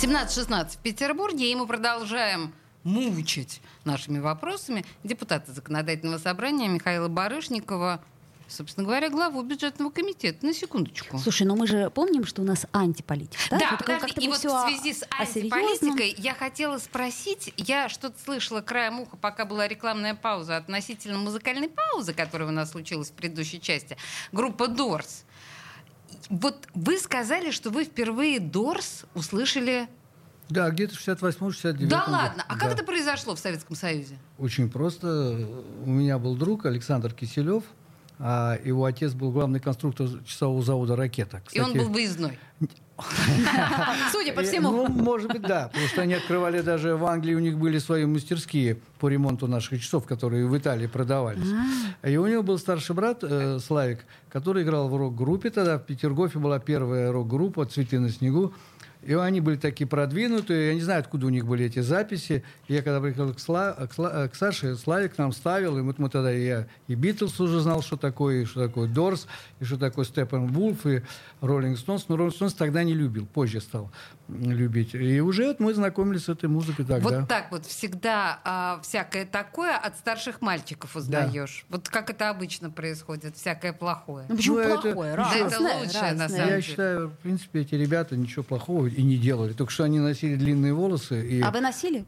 17-16 0.00 0.68
в 0.68 0.78
Петербурге, 0.78 1.50
и 1.50 1.54
мы 1.56 1.66
продолжаем 1.66 2.54
мучить 2.84 3.60
нашими 3.84 4.20
вопросами 4.20 4.84
депутата 5.02 5.50
Законодательного 5.50 6.18
собрания 6.18 6.68
Михаила 6.68 7.08
Барышникова, 7.08 8.00
собственно 8.48 8.86
говоря, 8.86 9.10
главу 9.10 9.42
бюджетного 9.42 9.90
комитета. 9.90 10.44
На 10.46 10.52
секундочку. 10.52 11.18
Слушай, 11.18 11.46
но 11.46 11.56
мы 11.56 11.66
же 11.66 11.90
помним, 11.90 12.24
что 12.24 12.42
у 12.42 12.44
нас 12.44 12.66
антиполитика. 12.72 13.42
Да, 13.50 13.58
Да, 13.58 13.70
Вот 13.72 13.80
подожди, 13.80 14.24
и 14.24 14.28
вот 14.28 14.38
в 14.38 14.40
связи 14.40 14.92
с 14.94 15.06
антиполитикой 15.10 16.14
я 16.18 16.34
хотела 16.34 16.78
спросить, 16.78 17.52
я 17.56 17.88
что-то 17.88 18.16
слышала 18.22 18.60
краем 18.60 19.00
уха, 19.00 19.16
пока 19.16 19.44
была 19.44 19.68
рекламная 19.68 20.14
пауза 20.14 20.56
относительно 20.56 21.18
музыкальной 21.18 21.68
паузы, 21.68 22.12
которая 22.12 22.48
у 22.48 22.52
нас 22.52 22.70
случилась 22.70 23.10
в 23.10 23.12
предыдущей 23.12 23.60
части, 23.60 23.96
группа 24.32 24.68
Дорс. 24.68 25.24
Вот 26.28 26.68
вы 26.74 26.98
сказали, 26.98 27.50
что 27.50 27.70
вы 27.70 27.84
впервые 27.84 28.40
Дорс 28.40 29.04
услышали... 29.14 29.88
Да, 30.48 30.70
где-то 30.70 30.94
в 30.94 31.00
68-69 31.00 31.86
Да 31.86 32.04
ладно, 32.06 32.44
а 32.46 32.56
как 32.56 32.72
это 32.72 32.84
произошло 32.84 33.34
в 33.34 33.38
Советском 33.38 33.74
Союзе? 33.74 34.16
Очень 34.38 34.70
просто. 34.70 35.48
У 35.84 35.90
меня 35.90 36.18
был 36.18 36.36
друг 36.36 36.66
Александр 36.66 37.12
Киселев, 37.12 37.64
а 38.18 38.58
его 38.64 38.84
отец 38.84 39.12
был 39.12 39.30
главный 39.30 39.60
конструктор 39.60 40.08
часового 40.24 40.62
завода 40.62 40.96
«Ракета». 40.96 41.42
И 41.52 41.60
он 41.60 41.66
Кстати, 41.66 41.84
был 41.84 41.92
выездной. 41.92 42.38
Судя 44.12 44.32
по 44.32 44.40
Э, 44.40 44.44
всему. 44.44 44.70
Ну, 44.70 44.88
может 44.88 45.30
быть, 45.30 45.42
да. 45.42 45.68
Потому 45.68 45.86
что 45.88 46.02
они 46.02 46.14
открывали 46.14 46.62
даже 46.62 46.96
в 46.96 47.04
Англии, 47.04 47.34
у 47.34 47.38
них 47.38 47.58
были 47.58 47.78
свои 47.78 48.06
мастерские 48.06 48.78
по 48.98 49.08
ремонту 49.08 49.46
наших 49.46 49.82
часов, 49.82 50.06
которые 50.06 50.46
в 50.46 50.56
Италии 50.56 50.86
продавались. 50.86 51.48
И 52.02 52.16
у 52.16 52.26
него 52.26 52.42
был 52.42 52.58
старший 52.58 52.94
брат 52.94 53.18
э, 53.22 53.58
Славик, 53.58 54.06
который 54.30 54.62
играл 54.62 54.88
в 54.88 54.96
рок-группе 54.96 55.50
тогда. 55.50 55.78
В 55.78 55.82
Петергофе 55.82 56.38
была 56.38 56.58
первая 56.58 57.12
рок-группа 57.12 57.66
«Цветы 57.66 58.00
на 58.00 58.10
снегу». 58.10 58.54
И 59.02 59.14
они 59.14 59.40
были 59.40 59.56
такие 59.56 59.86
продвинутые. 59.86 60.68
Я 60.68 60.74
не 60.74 60.80
знаю, 60.80 61.00
откуда 61.00 61.26
у 61.26 61.28
них 61.30 61.46
были 61.46 61.64
эти 61.64 61.78
записи. 61.80 62.42
Я 62.68 62.82
когда 62.82 63.00
приехал 63.00 63.32
к, 63.32 63.38
Сла- 63.38 63.86
к 63.86 63.92
Сла- 63.96 64.28
к 64.28 64.34
Саше, 64.34 64.76
Славик 64.76 65.16
нам 65.18 65.32
ставил. 65.32 65.78
И 65.78 65.80
вот 65.82 65.98
мы 65.98 66.08
тогда, 66.10 66.30
я 66.30 66.66
и 66.88 66.94
Битлз 66.94 67.38
уже 67.40 67.60
знал, 67.60 67.82
что 67.82 67.96
такое, 67.96 68.42
и 68.42 68.44
что 68.44 68.66
такое 68.66 68.88
Дорс, 68.88 69.26
и 69.60 69.64
что 69.64 69.76
такое 69.76 70.04
Степан 70.04 70.48
Вулф, 70.48 70.86
и 70.86 71.02
Роллинг 71.40 71.78
Стоунс. 71.78 72.06
Но 72.08 72.16
Роллинг 72.16 72.34
Стоунс 72.34 72.54
тогда 72.54 72.82
не 72.84 72.94
любил, 72.94 73.26
позже 73.26 73.60
стал 73.60 73.90
любить. 74.28 74.94
И 74.94 75.20
уже 75.20 75.46
вот 75.46 75.60
мы 75.60 75.72
знакомились 75.72 76.24
с 76.24 76.28
этой 76.28 76.48
музыкой 76.48 76.84
тогда. 76.84 77.08
Вот 77.20 77.28
так 77.28 77.52
вот 77.52 77.64
всегда 77.66 78.40
а, 78.44 78.80
всякое 78.82 79.24
такое 79.24 79.76
от 79.76 79.96
старших 79.98 80.40
мальчиков 80.40 80.96
узнаешь. 80.96 81.64
Вот 81.68 81.88
как 81.88 82.10
это 82.10 82.28
обычно 82.30 82.70
происходит, 82.70 83.36
всякое 83.36 83.72
плохое. 83.72 84.26
Ну 84.28 84.36
почему 84.36 84.56
Ну, 84.56 84.62
это- 84.62 84.80
плохое? 84.82 85.14
Да, 85.14 85.22
Разное, 85.24 85.46
это 85.46 85.60
лучшее, 85.60 86.02
на 86.02 86.08
разное. 86.08 86.28
самом 86.28 86.40
Я 86.40 86.46
деле. 86.48 86.60
считаю, 86.62 87.08
в 87.08 87.14
принципе, 87.18 87.60
эти 87.60 87.74
ребята 87.76 88.16
ничего 88.16 88.42
плохого 88.42 88.85
и 88.88 89.02
не 89.02 89.16
делали. 89.16 89.52
Только 89.52 89.72
что 89.72 89.84
они 89.84 89.98
носили 89.98 90.36
длинные 90.36 90.72
волосы. 90.74 91.26
И 91.26 91.40
А 91.40 91.50
вы 91.50 91.60
носили? 91.60 92.04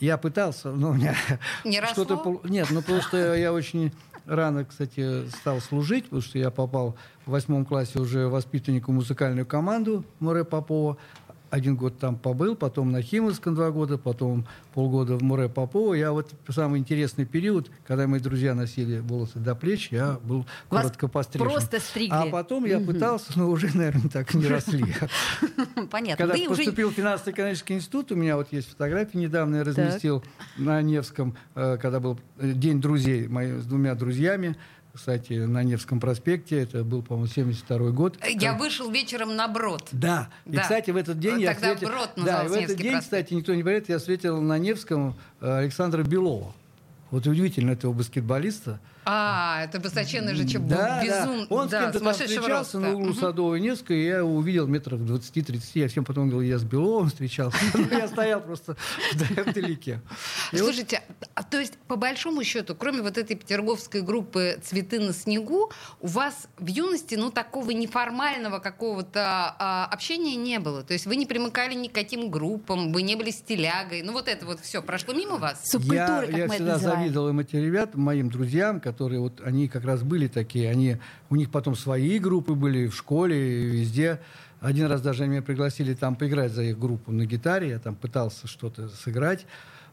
Я 0.00 0.18
пытался, 0.18 0.72
но 0.72 0.90
у 0.90 0.94
меня 0.94 1.14
Не 1.64 1.80
что-то... 1.86 2.16
пол- 2.16 2.40
Нет, 2.44 2.68
ну 2.70 2.82
просто 2.82 3.34
я 3.34 3.52
очень 3.52 3.92
рано, 4.26 4.64
кстати, 4.64 5.28
стал 5.28 5.60
служить, 5.60 6.04
потому 6.04 6.22
что 6.22 6.38
я 6.38 6.50
попал 6.50 6.96
в 7.26 7.30
восьмом 7.30 7.64
классе 7.64 8.00
уже 8.00 8.28
воспитанником 8.28 8.94
в 8.94 8.98
музыкальную 8.98 9.46
команду 9.46 10.04
Море 10.20 10.44
Попова. 10.44 10.96
Один 11.54 11.76
год 11.76 11.96
там 12.00 12.16
побыл, 12.16 12.56
потом 12.56 12.90
на 12.90 13.00
Химовском 13.00 13.54
два 13.54 13.70
года, 13.70 13.96
потом 13.96 14.44
полгода 14.72 15.14
в 15.16 15.22
Море 15.22 15.48
Попова. 15.48 15.94
Я 15.94 16.10
вот 16.10 16.34
самый 16.48 16.80
интересный 16.80 17.26
период, 17.26 17.70
когда 17.86 18.08
мои 18.08 18.18
друзья 18.18 18.56
носили 18.56 18.98
волосы 18.98 19.38
до 19.38 19.54
плеч, 19.54 19.90
я 19.92 20.18
был 20.24 20.46
Вас 20.68 20.82
коротко 20.82 21.06
пострижен. 21.06 21.48
просто 21.48 21.78
стригли. 21.78 22.12
А 22.12 22.26
потом 22.26 22.64
я 22.64 22.80
пытался, 22.80 23.38
но 23.38 23.48
уже, 23.48 23.68
наверное, 23.72 24.10
так 24.10 24.34
не 24.34 24.48
росли. 24.48 24.84
Понятно. 25.92 26.26
Когда 26.26 26.48
поступил 26.48 26.90
в 26.90 26.94
финансово-экономический 26.94 27.74
институт, 27.74 28.10
у 28.10 28.16
меня 28.16 28.34
вот 28.34 28.48
есть 28.50 28.70
фотографии 28.70 29.18
недавно 29.18 29.54
я 29.58 29.62
разместил 29.62 30.24
на 30.56 30.82
Невском, 30.82 31.36
э, 31.54 31.78
когда 31.80 32.00
был 32.00 32.18
э, 32.38 32.50
День 32.50 32.80
друзей 32.80 33.28
с 33.28 33.64
двумя 33.64 33.94
друзьями, 33.94 34.56
кстати, 34.94 35.32
на 35.34 35.62
Невском 35.64 35.98
проспекте, 36.00 36.60
это 36.60 36.84
был, 36.84 37.02
по-моему, 37.02 37.26
72 37.26 37.90
год. 37.90 38.16
Я 38.26 38.54
вышел 38.54 38.90
вечером 38.90 39.34
на 39.36 39.48
брод. 39.48 39.88
Да. 39.92 40.28
И, 40.46 40.52
Да. 40.52 40.62
кстати, 40.62 40.90
в 40.92 40.96
этот 40.96 41.18
день 41.18 41.32
Вот 41.34 41.40
я 41.40 41.52
тогда 41.54 41.74
встретил... 41.74 41.88
Брод 41.94 42.10
да, 42.16 42.44
и 42.44 42.48
в 42.48 42.52
этот 42.52 42.60
Невский 42.68 42.82
день, 42.82 42.92
проспект. 42.92 43.04
кстати, 43.04 43.34
никто 43.34 43.54
не 43.54 43.62
говорит, 43.62 43.88
я 43.88 43.98
встретил 43.98 44.40
на 44.40 44.56
Невском 44.58 45.16
э, 45.40 45.58
Александра 45.58 46.02
Белова. 46.04 46.52
Вот 47.10 47.26
удивительно 47.26 47.72
этого 47.72 47.92
баскетболиста. 47.92 48.80
А, 49.04 49.64
это 49.64 49.80
высоченный 49.80 50.34
же 50.34 50.46
чеб... 50.46 50.62
Да, 50.62 51.02
безум... 51.02 51.46
да. 51.48 51.54
Он 51.54 51.68
да, 51.68 51.80
с 51.80 51.82
кем-то 51.82 52.00
там 52.00 52.12
встречался 52.12 52.48
роста. 52.48 52.78
на 52.78 52.94
углу. 52.94 53.14
Садовой 53.14 53.58
и 53.58 53.62
Невской, 53.62 53.98
и 53.98 54.04
я 54.06 54.18
его 54.18 54.34
увидел 54.34 54.66
метров 54.66 55.00
20-30. 55.00 55.60
Я 55.74 55.88
всем 55.88 56.04
потом 56.04 56.30
говорил, 56.30 56.50
я 56.50 56.58
с 56.58 56.64
Беловым 56.64 57.08
встречался. 57.08 57.58
Я 57.90 58.08
стоял 58.08 58.40
просто 58.40 58.76
вдалеке. 59.12 60.00
Слушайте, 60.52 61.02
а, 61.34 61.42
то 61.42 61.58
есть, 61.58 61.74
по 61.86 61.96
большому 61.96 62.42
счету, 62.44 62.74
кроме 62.74 63.02
вот 63.02 63.18
этой 63.18 63.36
петерговской 63.36 64.00
группы 64.00 64.58
«Цветы 64.62 65.00
на 65.00 65.12
снегу», 65.12 65.70
у 66.00 66.06
вас 66.06 66.48
в 66.58 66.66
юности, 66.66 67.14
ну, 67.14 67.30
такого 67.30 67.70
неформального 67.70 68.58
какого-то 68.58 69.54
а, 69.58 69.88
общения 69.90 70.36
не 70.36 70.58
было? 70.58 70.82
То 70.82 70.92
есть 70.92 71.06
вы 71.06 71.16
не 71.16 71.26
примыкали 71.26 71.74
ни 71.74 71.88
к 71.88 71.92
каким 71.92 72.30
группам, 72.30 72.92
вы 72.92 73.02
не 73.02 73.16
были 73.16 73.30
стилягой, 73.30 74.02
ну, 74.02 74.12
вот 74.12 74.28
это 74.28 74.46
вот 74.46 74.60
все 74.60 74.82
прошло 74.82 75.14
мимо 75.14 75.36
вас? 75.36 75.60
Субкультура, 75.64 75.98
я, 75.98 76.26
как 76.26 76.30
я 76.30 76.36
мы 76.36 76.44
это 76.44 76.54
всегда 76.54 76.72
называем. 76.74 77.00
завидовал 77.00 77.28
им 77.28 77.40
эти 77.40 77.56
ребят, 77.56 77.94
моим 77.94 78.30
друзьям, 78.30 78.80
которые 78.80 78.93
вот 79.00 79.40
они 79.44 79.68
как 79.68 79.84
раз 79.84 80.02
были 80.02 80.28
такие, 80.28 80.70
они 80.70 80.98
у 81.30 81.36
них 81.36 81.50
потом 81.50 81.74
свои 81.74 82.18
группы 82.18 82.54
были 82.54 82.88
в 82.88 82.94
школе, 82.94 83.66
везде. 83.66 84.20
Один 84.60 84.86
раз 84.86 85.02
даже 85.02 85.26
меня 85.26 85.42
пригласили 85.42 85.94
там 85.94 86.16
поиграть 86.16 86.52
за 86.52 86.62
их 86.62 86.78
группу 86.78 87.12
на 87.12 87.26
гитаре, 87.26 87.70
я 87.70 87.78
там 87.78 87.94
пытался 87.94 88.46
что-то 88.46 88.88
сыграть. 88.88 89.46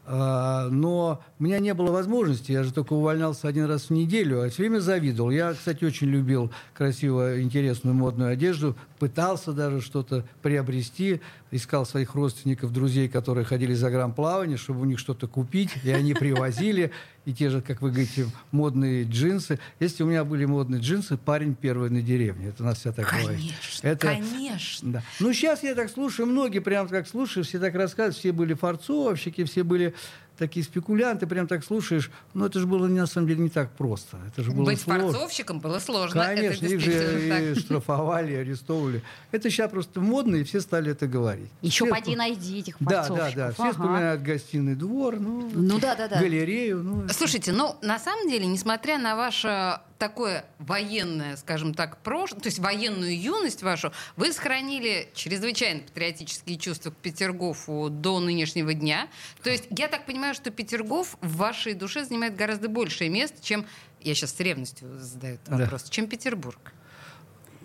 А, 0.04 0.68
но 0.68 1.22
у 1.38 1.44
меня 1.44 1.60
не 1.60 1.74
было 1.74 1.92
возможности, 1.92 2.50
я 2.50 2.64
же 2.64 2.72
только 2.72 2.92
увольнялся 2.92 3.46
один 3.46 3.66
раз 3.66 3.84
в 3.84 3.90
неделю, 3.90 4.42
а 4.42 4.48
все 4.48 4.62
время 4.62 4.80
завидовал. 4.80 5.30
Я, 5.30 5.52
кстати, 5.52 5.84
очень 5.84 6.08
любил 6.08 6.50
красивую, 6.74 7.42
интересную 7.42 7.94
модную 7.94 8.32
одежду, 8.32 8.76
пытался 8.98 9.52
даже 9.52 9.80
что-то 9.80 10.24
приобрести, 10.42 11.20
искал 11.52 11.86
своих 11.86 12.14
родственников, 12.14 12.72
друзей, 12.72 13.08
которые 13.08 13.44
ходили 13.44 13.74
за 13.74 13.90
грамплавание, 13.90 14.56
чтобы 14.56 14.80
у 14.80 14.84
них 14.84 14.98
что-то 14.98 15.28
купить, 15.28 15.70
и 15.84 15.90
они 15.90 16.14
привозили, 16.14 16.90
и 17.26 17.32
те 17.32 17.50
же, 17.50 17.60
как 17.60 17.82
вы 17.82 17.90
говорите, 17.90 18.26
модные 18.50 19.04
джинсы. 19.04 19.60
Если 19.78 20.02
у 20.02 20.06
меня 20.06 20.24
были 20.24 20.44
модные 20.46 20.80
джинсы, 20.80 21.16
парень 21.16 21.54
первый 21.54 21.90
на 21.90 22.02
деревне, 22.02 22.48
это 22.48 22.62
у 22.62 22.66
нас 22.66 22.78
вся 22.78 22.90
так. 22.92 23.06
Конечно, 23.08 23.86
Это- 23.86 24.06
конечно. 24.08 24.92
да. 24.92 25.02
Ну, 25.20 25.32
сейчас 25.32 25.62
я 25.62 25.74
так 25.74 25.90
слушаю, 25.90 26.26
многие 26.26 26.58
прям 26.60 26.88
так 26.88 27.06
слушаю, 27.06 27.44
все 27.44 27.58
так 27.60 27.74
рассказывают, 27.74 28.16
все 28.16 28.32
были 28.32 28.54
форцовщики, 28.54 29.44
все 29.44 29.62
были 29.62 29.94
такие 30.42 30.64
спекулянты, 30.64 31.26
прям 31.26 31.46
так 31.46 31.64
слушаешь. 31.64 32.10
Но 32.34 32.46
это 32.46 32.58
же 32.58 32.66
было 32.66 32.86
на 32.88 33.06
самом 33.06 33.28
деле 33.28 33.42
не 33.44 33.48
так 33.48 33.70
просто. 33.72 34.16
Это 34.26 34.42
же 34.42 34.50
было 34.50 34.64
Быть 34.64 34.80
сложно. 34.80 35.12
форцовщиком 35.12 35.60
было 35.60 35.78
сложно. 35.78 36.24
Конечно, 36.24 36.64
это 36.66 36.74
их 36.74 36.80
действительно 36.82 37.18
же 37.20 37.28
так. 37.28 37.40
и 37.42 37.60
штрафовали, 37.60 38.34
арестовывали. 38.34 39.02
Это 39.30 39.50
сейчас 39.50 39.70
просто 39.70 40.00
модно, 40.00 40.36
и 40.36 40.42
все 40.44 40.60
стали 40.60 40.90
это 40.90 41.06
говорить. 41.06 41.50
Еще 41.62 41.84
Все 41.84 41.94
поди 41.94 42.16
найди 42.16 42.58
этих 42.58 42.76
Да, 42.80 42.90
да, 42.90 43.02
форцовщиков. 43.04 43.34
да. 43.36 43.52
Все 43.52 43.62
Ага. 43.62 43.72
вспоминают 43.72 44.22
гостиный 44.22 44.74
двор, 44.74 45.20
ну, 45.20 45.48
Ну 45.54 45.78
да, 45.78 45.94
да, 45.94 46.08
да. 46.08 46.20
галерею. 46.20 46.82
Ну, 46.82 47.08
Слушайте, 47.10 47.52
ну, 47.52 47.76
на 47.82 47.98
самом 48.00 48.28
деле, 48.28 48.46
несмотря 48.46 48.98
на 48.98 49.14
ваше 49.14 49.78
такое 50.02 50.44
военное, 50.58 51.36
скажем 51.36 51.74
так, 51.74 52.02
прошлое, 52.02 52.40
то 52.40 52.48
есть 52.48 52.58
военную 52.58 53.16
юность 53.16 53.62
вашу, 53.62 53.92
вы 54.16 54.32
сохранили 54.32 55.08
чрезвычайно 55.14 55.82
патриотические 55.82 56.58
чувства 56.58 56.90
к 56.90 56.96
Петергофу 56.96 57.88
до 57.88 58.18
нынешнего 58.18 58.74
дня. 58.74 59.06
То 59.44 59.50
есть 59.50 59.66
я 59.70 59.86
так 59.86 60.04
понимаю, 60.04 60.34
что 60.34 60.50
Петергоф 60.50 61.16
в 61.20 61.36
вашей 61.36 61.74
душе 61.74 62.04
занимает 62.04 62.34
гораздо 62.34 62.68
большее 62.68 63.10
место, 63.10 63.40
чем, 63.40 63.64
я 64.00 64.12
сейчас 64.16 64.34
с 64.34 64.40
ревностью 64.40 64.88
задаю 64.98 65.34
этот 65.34 65.48
Да. 65.50 65.56
вопрос, 65.58 65.88
чем 65.88 66.08
Петербург. 66.08 66.72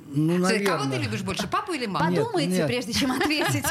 ну, 0.06 0.40
Кстати, 0.40 0.64
Кого 0.64 0.78
ты 0.78 0.90
наверное. 0.90 1.06
любишь 1.08 1.24
больше, 1.24 1.48
папу 1.48 1.74
или 1.74 1.88
маму? 1.88 2.12
Нет, 2.12 2.20
Подумайте, 2.24 2.52
нет. 2.52 2.68
прежде 2.68 2.94
чем 2.94 3.14
ответить. 3.14 3.66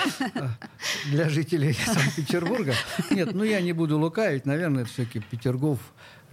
для 1.07 1.29
жителей 1.29 1.73
Санкт-Петербурга. 1.87 2.75
Нет, 3.11 3.33
ну 3.33 3.45
я 3.45 3.61
не 3.61 3.73
буду 3.73 3.97
лукавить. 3.97 4.45
Наверное, 4.45 4.85
все-таки 4.87 5.21
Петергоф 5.21 5.79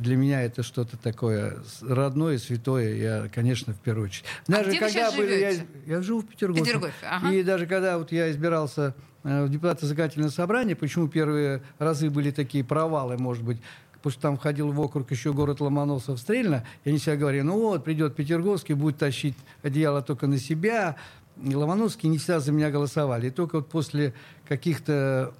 для 0.03 0.15
меня 0.17 0.41
это 0.43 0.61
что-то 0.63 0.97
такое 0.97 1.57
родное, 1.81 2.37
святое. 2.37 2.93
Я, 2.95 3.29
конечно, 3.33 3.73
в 3.73 3.79
первую 3.79 4.05
очередь. 4.09 4.25
Даже 4.47 4.69
А 4.69 4.69
где 4.69 4.73
вы 4.73 4.79
когда 4.85 4.99
щас 4.99 5.15
были, 5.15 5.33
я, 5.33 5.51
живете? 5.51 5.67
я 5.87 6.01
живу 6.01 6.19
в 6.21 6.25
Петергофе. 6.27 6.63
Петергофе, 6.63 6.93
ага. 7.09 7.31
И 7.31 7.43
даже 7.43 7.65
когда 7.65 7.97
вот 7.97 8.11
я 8.11 8.29
избирался 8.29 8.93
э, 9.23 9.45
в 9.45 9.49
депутаты 9.49 9.85
законодательного 9.87 10.29
собрания, 10.29 10.75
почему 10.75 11.07
первые 11.07 11.63
разы 11.79 12.09
были 12.09 12.31
такие 12.31 12.63
провалы, 12.63 13.17
может 13.17 13.43
быть, 13.43 13.57
потому 13.93 14.11
что 14.11 14.21
там 14.21 14.37
входил 14.37 14.71
в 14.71 14.79
округ 14.81 15.09
еще 15.09 15.31
город 15.31 15.61
Ломоносов 15.61 16.19
Стрельно, 16.19 16.65
и 16.83 16.89
они 16.89 16.97
всегда 16.99 17.15
говорили, 17.15 17.41
ну 17.41 17.57
вот, 17.57 17.85
придет 17.85 18.15
Петерговский, 18.15 18.75
будет 18.75 18.97
тащить 18.97 19.37
одеяло 19.63 20.01
только 20.01 20.27
на 20.27 20.37
себя. 20.37 20.97
И 21.41 21.55
Ломоносовские 21.55 22.11
не 22.11 22.17
всегда 22.19 22.39
за 22.41 22.51
меня 22.51 22.69
голосовали. 22.69 23.27
И 23.27 23.31
только 23.31 23.55
вот 23.55 23.69
после 23.69 24.13
каких-то 24.47 25.33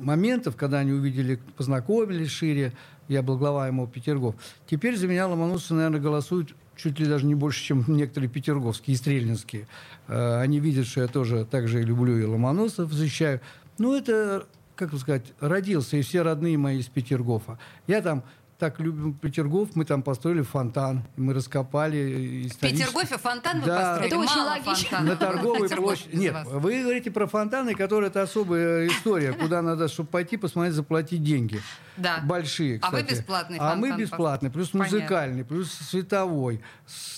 моментов, 0.00 0.56
когда 0.56 0.78
они 0.78 0.92
увидели, 0.92 1.40
познакомились 1.56 2.30
шире, 2.30 2.72
я 3.08 3.22
был 3.22 3.36
глава 3.36 3.66
ему 3.66 3.86
Петергоф. 3.86 4.34
Теперь 4.66 4.96
за 4.96 5.06
меня 5.06 5.26
ломоносцы, 5.26 5.74
наверное, 5.74 6.00
голосуют 6.00 6.54
чуть 6.76 6.98
ли 6.98 7.06
даже 7.06 7.26
не 7.26 7.34
больше, 7.34 7.62
чем 7.62 7.84
некоторые 7.86 8.28
петерговские 8.28 8.94
и 8.94 8.96
стрельнинские. 8.96 9.66
Э, 10.08 10.40
Они 10.40 10.60
видят, 10.60 10.86
что 10.86 11.02
я 11.02 11.08
тоже 11.08 11.46
так 11.48 11.68
же 11.68 11.82
люблю 11.82 12.18
и 12.18 12.24
ломоносов 12.24 12.92
защищаю. 12.92 13.40
Ну, 13.78 13.94
это, 13.94 14.46
как 14.74 14.90
бы 14.90 14.98
сказать, 14.98 15.32
родился, 15.40 15.96
и 15.96 16.02
все 16.02 16.22
родные 16.22 16.58
мои 16.58 16.78
из 16.78 16.86
Петергофа. 16.86 17.58
Я 17.86 18.00
там 18.00 18.22
так 18.58 18.78
любим 18.80 19.14
Петергоф, 19.14 19.70
мы 19.74 19.84
там 19.84 20.02
построили 20.02 20.42
фонтан, 20.42 21.02
мы 21.16 21.34
раскопали 21.34 22.48
В. 22.48 22.72
Петергофе 22.78 23.18
фонтан 23.18 23.60
вы 23.60 23.66
Да. 23.66 23.76
построили? 23.78 24.06
Это 24.06 24.18
очень 24.18 24.36
Мало 24.40 24.48
логично. 24.50 24.74
фонтанов. 24.74 25.08
На 25.08 25.16
торговой 25.16 25.68
площади. 25.68 26.16
Нет, 26.16 26.36
вы 26.46 26.82
говорите 26.82 27.10
про 27.10 27.26
фонтаны, 27.26 27.74
которые 27.74 28.08
это 28.10 28.22
особая 28.22 28.86
история, 28.86 29.32
куда 29.32 29.60
надо, 29.62 29.88
чтобы 29.88 30.08
пойти 30.08 30.36
посмотреть, 30.36 30.74
заплатить 30.74 31.22
деньги. 31.22 31.60
Да. 31.96 32.20
Большие, 32.24 32.78
А 32.82 32.90
вы 32.90 33.02
кстати. 33.02 33.18
бесплатный 33.18 33.58
А 33.60 33.74
мы 33.74 33.88
фонтан 33.88 34.00
бесплатный, 34.00 34.50
плюс 34.50 34.68
Понятно. 34.70 34.96
музыкальный, 34.98 35.44
плюс 35.44 35.72
световой. 35.72 36.60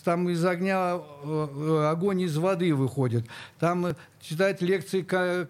Там 0.04 0.28
из 0.28 0.44
огня 0.44 0.98
э, 1.24 1.48
э, 1.56 1.86
огонь 1.90 2.20
из 2.22 2.36
воды 2.36 2.74
выходит. 2.74 3.26
Там 3.58 3.86
э, 3.86 3.94
читает 4.20 4.60
лекции 4.62 5.02
Ка- 5.02 5.46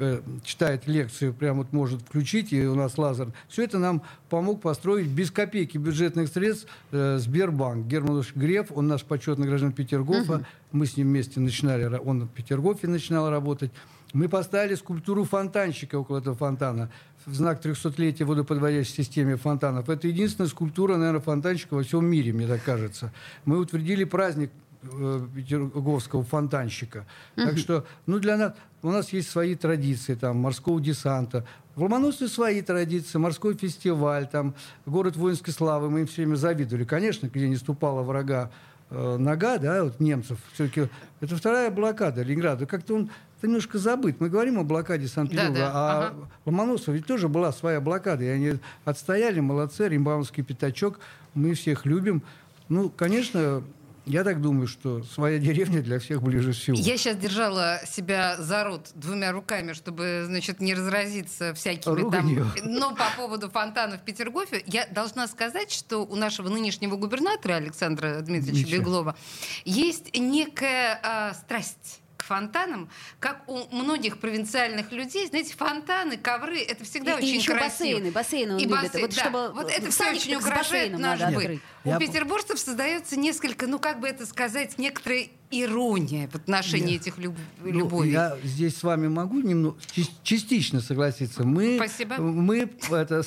Э, 0.00 0.20
читает 0.42 0.88
лекцию, 0.88 1.32
прям 1.32 1.58
вот 1.58 1.72
может 1.72 2.00
включить, 2.02 2.52
и 2.52 2.66
у 2.66 2.74
нас 2.74 2.98
лазер. 2.98 3.32
Все 3.48 3.62
это 3.62 3.78
нам 3.78 4.02
помог 4.28 4.60
построить 4.60 5.06
без 5.06 5.30
копейки 5.30 5.78
бюджетных 5.78 6.28
средств 6.28 6.66
э, 6.90 7.18
Сбербанк. 7.18 7.86
Герман 7.86 8.24
Греф, 8.34 8.72
он 8.74 8.88
наш 8.88 9.04
почетный 9.04 9.46
гражданин 9.46 9.72
Петергофа. 9.72 10.44
Мы 10.72 10.86
с 10.86 10.96
ним 10.96 11.08
вместе 11.08 11.38
начинали, 11.38 11.84
он 11.84 12.24
в 12.24 12.28
Петергофе 12.28 12.88
начинал 12.88 13.30
работать. 13.30 13.70
Мы 14.12 14.28
поставили 14.28 14.74
скульптуру 14.74 15.24
фонтанщика 15.24 15.96
около 15.96 16.18
этого 16.18 16.36
фонтана 16.36 16.90
в 17.26 17.34
знак 17.34 17.64
300-летия 17.64 18.24
водоподводящей 18.24 18.94
системе 18.94 19.36
фонтанов. 19.36 19.88
Это 19.88 20.08
единственная 20.08 20.48
скульптура, 20.48 20.96
наверное, 20.96 21.20
фонтанщика 21.20 21.74
во 21.74 21.82
всем 21.82 22.04
мире, 22.04 22.32
мне 22.32 22.46
так 22.46 22.62
кажется. 22.62 23.12
Мы 23.44 23.58
утвердили 23.58 24.04
праздник 24.04 24.50
э, 24.92 25.26
петерговского 25.34 26.22
фонтанщика. 26.24 27.06
Так 27.36 27.58
что, 27.58 27.84
ну, 28.06 28.18
для 28.18 28.36
нас, 28.36 28.54
у 28.82 28.90
нас 28.90 29.12
есть 29.12 29.30
свои 29.30 29.54
традиции, 29.54 30.14
там, 30.14 30.36
морского 30.36 30.80
десанта. 30.80 31.44
В 31.74 31.82
Ломоносове 31.82 32.30
свои 32.30 32.62
традиции, 32.62 33.18
морской 33.18 33.54
фестиваль, 33.54 34.28
там, 34.28 34.54
город 34.86 35.16
воинской 35.16 35.52
славы. 35.52 35.90
Мы 35.90 36.00
им 36.00 36.06
все 36.06 36.22
время 36.22 36.36
завидовали. 36.36 36.84
Конечно, 36.84 37.26
где 37.26 37.48
не 37.48 37.56
ступала 37.56 38.02
врага 38.02 38.50
э, 38.90 39.16
нога, 39.18 39.58
да, 39.58 39.82
вот 39.82 39.98
немцев. 40.00 40.38
Все-таки 40.52 40.88
это 41.20 41.36
вторая 41.36 41.70
блокада 41.70 42.22
Ленинграда. 42.22 42.66
Как-то 42.66 42.94
он 42.94 43.10
это 43.44 43.48
немножко 43.50 43.76
забыт. 43.76 44.20
Мы 44.20 44.30
говорим 44.30 44.58
о 44.58 44.64
блокаде 44.64 45.06
Санкт-Петербурга, 45.06 45.58
Да, 45.58 45.66
да, 45.66 45.72
а 45.74 46.06
ага. 46.06 46.28
Ломоносов 46.46 46.94
ведь 46.94 47.04
тоже 47.04 47.28
была 47.28 47.52
своя 47.52 47.78
блокада. 47.78 48.24
И 48.24 48.28
они 48.28 48.54
отстояли, 48.86 49.40
молодцы, 49.40 49.86
Римбаумский 49.86 50.42
пятачок. 50.42 50.98
Мы 51.34 51.52
всех 51.52 51.84
любим. 51.84 52.22
Ну, 52.70 52.88
конечно, 52.88 53.62
я 54.06 54.24
так 54.24 54.40
думаю, 54.40 54.66
что 54.66 55.02
своя 55.02 55.38
деревня 55.38 55.82
для 55.82 55.98
всех 55.98 56.22
ближе 56.22 56.52
всего. 56.52 56.76
Я 56.76 56.96
сейчас 56.96 57.16
держала 57.16 57.80
себя 57.86 58.36
за 58.38 58.64
рот 58.64 58.90
двумя 58.94 59.32
руками, 59.32 59.72
чтобы, 59.72 60.24
значит, 60.26 60.60
не 60.60 60.74
разразиться 60.74 61.54
всякими 61.54 61.94
Руганью. 61.94 62.46
там... 62.56 62.72
Но 62.72 62.94
по 62.94 63.06
поводу 63.16 63.50
фонтана 63.50 63.98
в 63.98 64.02
Петергофе, 64.02 64.62
я 64.66 64.86
должна 64.86 65.26
сказать, 65.26 65.70
что 65.70 66.04
у 66.04 66.16
нашего 66.16 66.48
нынешнего 66.48 66.96
губернатора 66.96 67.54
Александра 67.54 68.20
Дмитриевича 68.20 68.66
Ничего. 68.66 68.80
Беглова 68.80 69.16
есть 69.64 70.16
некая 70.16 71.00
а, 71.02 71.34
страсть 71.34 72.00
фонтанам, 72.24 72.88
как 73.20 73.44
у 73.48 73.64
многих 73.74 74.18
провинциальных 74.18 74.90
людей, 74.92 75.26
знаете, 75.26 75.54
фонтаны, 75.56 76.16
ковры, 76.16 76.58
это 76.60 76.84
всегда 76.84 77.12
И- 77.18 77.22
и 77.22 77.26
очень 77.28 77.36
еще 77.40 77.52
красиво. 77.52 77.98
бассейны, 78.00 78.10
бассейны 78.10 78.52
он 78.54 78.58
И 78.58 78.62
любит. 78.64 78.82
бассейн, 78.82 79.02
Вот 79.06 79.14
да. 79.14 79.20
чтобы 79.20 79.52
вот 79.52 79.70
это 79.70 79.90
все 79.90 80.10
очень 80.10 80.34
украшает 80.36 80.92
бассейном 80.92 81.00
наш 81.00 81.34
быт. 81.34 81.60
У 81.84 81.88
Я- 81.90 81.98
петербуржцев 81.98 82.58
создается 82.58 83.16
несколько, 83.16 83.66
ну 83.66 83.78
как 83.78 84.00
бы 84.00 84.08
это 84.08 84.24
сказать, 84.26 84.78
некоторая 84.78 85.28
ирония 85.50 86.28
в 86.28 86.34
отношении 86.34 86.92
Я- 86.92 86.96
этих 86.96 87.18
люб- 87.18 87.36
Ну, 87.60 87.70
любовей. 87.70 88.10
Я 88.12 88.36
здесь 88.42 88.76
с 88.76 88.82
вами 88.82 89.06
могу 89.08 89.40
немного 89.40 89.76
частично 90.22 90.80
согласиться. 90.80 91.44
Мы, 91.44 91.76
Спасибо. 91.76 92.16
Мы 92.16 92.70
это, 92.90 93.22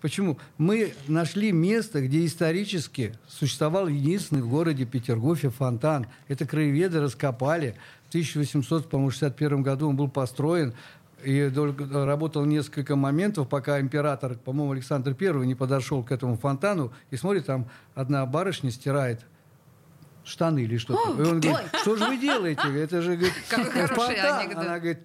почему? 0.00 0.38
Мы 0.58 0.94
нашли 1.06 1.52
место, 1.52 2.00
где 2.00 2.24
исторически 2.26 3.14
существовал 3.28 3.86
единственный 3.88 4.42
в 4.42 4.48
городе 4.48 4.86
Петергофе 4.86 5.50
фонтан. 5.50 6.06
Это 6.28 6.46
краеведы 6.46 7.00
раскопали. 7.00 7.76
В 8.12 8.14
1861 8.14 9.62
году 9.62 9.88
он 9.88 9.96
был 9.96 10.06
построен. 10.08 10.74
И 11.24 11.50
работал 11.92 12.44
несколько 12.44 12.94
моментов, 12.94 13.48
пока 13.48 13.80
император, 13.80 14.34
по-моему, 14.34 14.72
Александр 14.72 15.16
I 15.18 15.46
не 15.46 15.54
подошел 15.54 16.02
к 16.02 16.12
этому 16.12 16.36
фонтану 16.36 16.92
и 17.10 17.16
смотрит, 17.16 17.46
там 17.46 17.70
одна 17.94 18.26
барышня 18.26 18.70
стирает 18.70 19.24
штаны 20.24 20.64
или 20.64 20.76
что-то. 20.76 21.22
И 21.22 21.24
он 21.24 21.40
говорит, 21.40 21.70
что 21.80 21.96
же 21.96 22.04
вы 22.04 22.18
делаете? 22.18 22.62
Это 22.74 23.00
же, 23.00 23.16
говорит, 23.16 23.32
фонтан. 23.46 24.40
анекдот. 24.40 24.58
Она 24.58 24.78
говорит, 24.78 24.98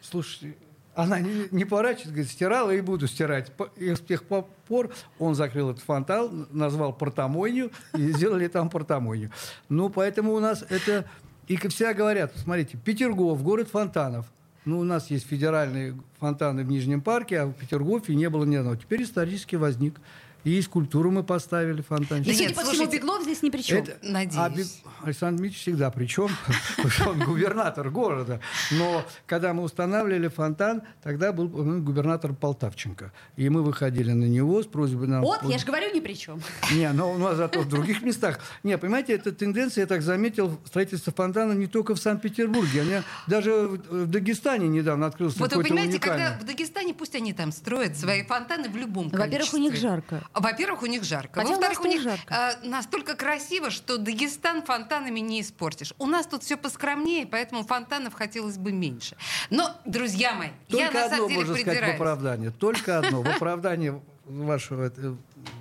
слушайте, 0.00 0.56
она 0.94 1.20
не, 1.20 1.48
не 1.50 1.66
поворачивается, 1.66 2.12
говорит, 2.12 2.30
стирала 2.30 2.70
и 2.70 2.80
буду 2.80 3.08
стирать. 3.08 3.52
И 3.76 3.94
с 3.94 4.00
тех 4.00 4.24
пор 4.24 4.90
он 5.18 5.34
закрыл 5.34 5.72
этот 5.72 5.82
фонтан, 5.82 6.48
назвал 6.50 6.94
портомойню, 6.94 7.72
и 7.94 8.12
сделали 8.12 8.48
там 8.48 8.70
портомойню. 8.70 9.32
Ну, 9.68 9.90
поэтому 9.90 10.32
у 10.32 10.40
нас 10.40 10.64
это... 10.66 11.04
И 11.48 11.56
как 11.56 11.72
всегда 11.72 11.94
говорят, 11.94 12.32
смотрите, 12.36 12.76
Петергоф, 12.76 13.42
город 13.42 13.68
фонтанов. 13.68 14.26
Ну, 14.66 14.80
у 14.80 14.84
нас 14.84 15.10
есть 15.10 15.26
федеральные 15.26 15.98
фонтаны 16.20 16.62
в 16.62 16.68
Нижнем 16.68 17.00
парке, 17.00 17.40
а 17.40 17.46
в 17.46 17.54
Петергофе 17.54 18.14
не 18.14 18.28
было 18.28 18.44
ни 18.44 18.54
одного. 18.54 18.76
Теперь 18.76 19.02
исторически 19.02 19.56
возник. 19.56 19.98
И 20.44 20.62
скульптуру 20.62 21.10
мы 21.10 21.24
поставили 21.24 21.82
фонтанчик. 21.82 22.28
Нет, 22.28 22.36
судя 22.36 22.54
по 22.54 22.62
всему, 22.62 22.90
Беглов 22.90 23.22
здесь 23.22 23.42
ни 23.42 23.50
при 23.50 23.60
чем. 23.62 23.78
Это- 23.78 23.98
Надеюсь. 24.02 24.36
а 24.36 24.48
Бе- 24.50 24.64
Александр 25.04 25.38
Дмитриевич 25.40 25.60
всегда 25.62 25.90
причем, 25.90 26.28
потому 26.76 26.90
что 26.90 27.10
он 27.10 27.18
губернатор 27.24 27.90
города. 27.90 28.40
Но 28.72 29.04
когда 29.26 29.52
мы 29.52 29.62
устанавливали 29.62 30.28
фонтан, 30.28 30.82
тогда 31.02 31.32
был 31.32 31.48
губернатор 31.48 32.32
Полтавченко. 32.32 33.12
И 33.36 33.48
мы 33.48 33.62
выходили 33.62 34.12
на 34.12 34.24
него 34.24 34.62
с 34.62 34.66
просьбой 34.66 35.08
нам... 35.08 35.22
Вот, 35.22 35.42
я 35.44 35.58
же 35.58 35.66
говорю, 35.66 35.92
ни 35.94 36.00
при 36.00 36.14
чем. 36.14 36.40
Не, 36.72 36.92
но 36.92 37.12
у 37.12 37.18
нас 37.18 37.36
зато 37.36 37.60
в 37.60 37.68
других 37.68 38.02
местах. 38.02 38.38
Не, 38.62 38.78
понимаете, 38.78 39.14
эта 39.14 39.32
тенденция, 39.32 39.82
я 39.82 39.86
так 39.86 40.02
заметил, 40.02 40.58
строительство 40.64 41.12
фонтана 41.12 41.52
не 41.52 41.66
только 41.66 41.94
в 41.94 41.98
Санкт-Петербурге. 41.98 42.82
Они 42.82 43.02
даже 43.26 43.52
в 43.90 44.06
Дагестане 44.06 44.68
недавно 44.68 45.06
открылся 45.06 45.38
Вот 45.40 45.54
вы 45.54 45.62
понимаете, 45.62 45.92
уникальный. 45.94 46.24
когда 46.26 46.38
в 46.40 46.46
Дагестане, 46.46 46.94
пусть 46.94 47.14
они 47.14 47.32
там 47.32 47.52
строят 47.52 47.96
свои 47.96 48.22
фонтаны 48.24 48.68
в 48.68 48.76
любом 48.76 49.10
количестве. 49.10 49.38
Во-первых, 49.38 49.54
у 49.54 49.58
них 49.58 49.76
жарко. 49.76 50.22
Во-первых, 50.34 50.82
у 50.82 50.86
них 50.86 51.02
жарко. 51.04 51.40
Хотя 51.40 51.48
у 51.48 51.52
Во-вторых, 51.52 51.78
нас 51.78 51.86
у 51.86 51.88
них 51.88 52.02
жарко. 52.02 52.58
э, 52.62 52.66
настолько 52.68 53.14
красиво, 53.16 53.70
что 53.70 53.96
Дагестан 53.98 54.62
фонтанами 54.62 55.20
не 55.20 55.40
испортишь. 55.40 55.92
У 55.98 56.06
нас 56.06 56.26
тут 56.26 56.42
все 56.44 56.56
поскромнее, 56.56 57.26
поэтому 57.26 57.64
фонтанов 57.64 58.14
хотелось 58.14 58.56
бы 58.58 58.70
меньше. 58.72 59.16
Но, 59.50 59.74
друзья 59.84 60.34
мои, 60.34 60.50
я 60.68 60.86
Только 60.86 60.94
на 60.98 61.04
одно 61.06 61.16
самом 61.16 61.28
деле 61.28 61.40
можно 61.40 61.54
сказать 61.54 61.66
в 61.66 61.70
придираюсь. 61.70 61.94
оправдание. 61.96 62.50
Только 62.50 62.98
одно. 62.98 63.22
В 63.22 63.28
оправдание 63.28 64.00
вашего 64.26 64.92
э, 64.94 65.14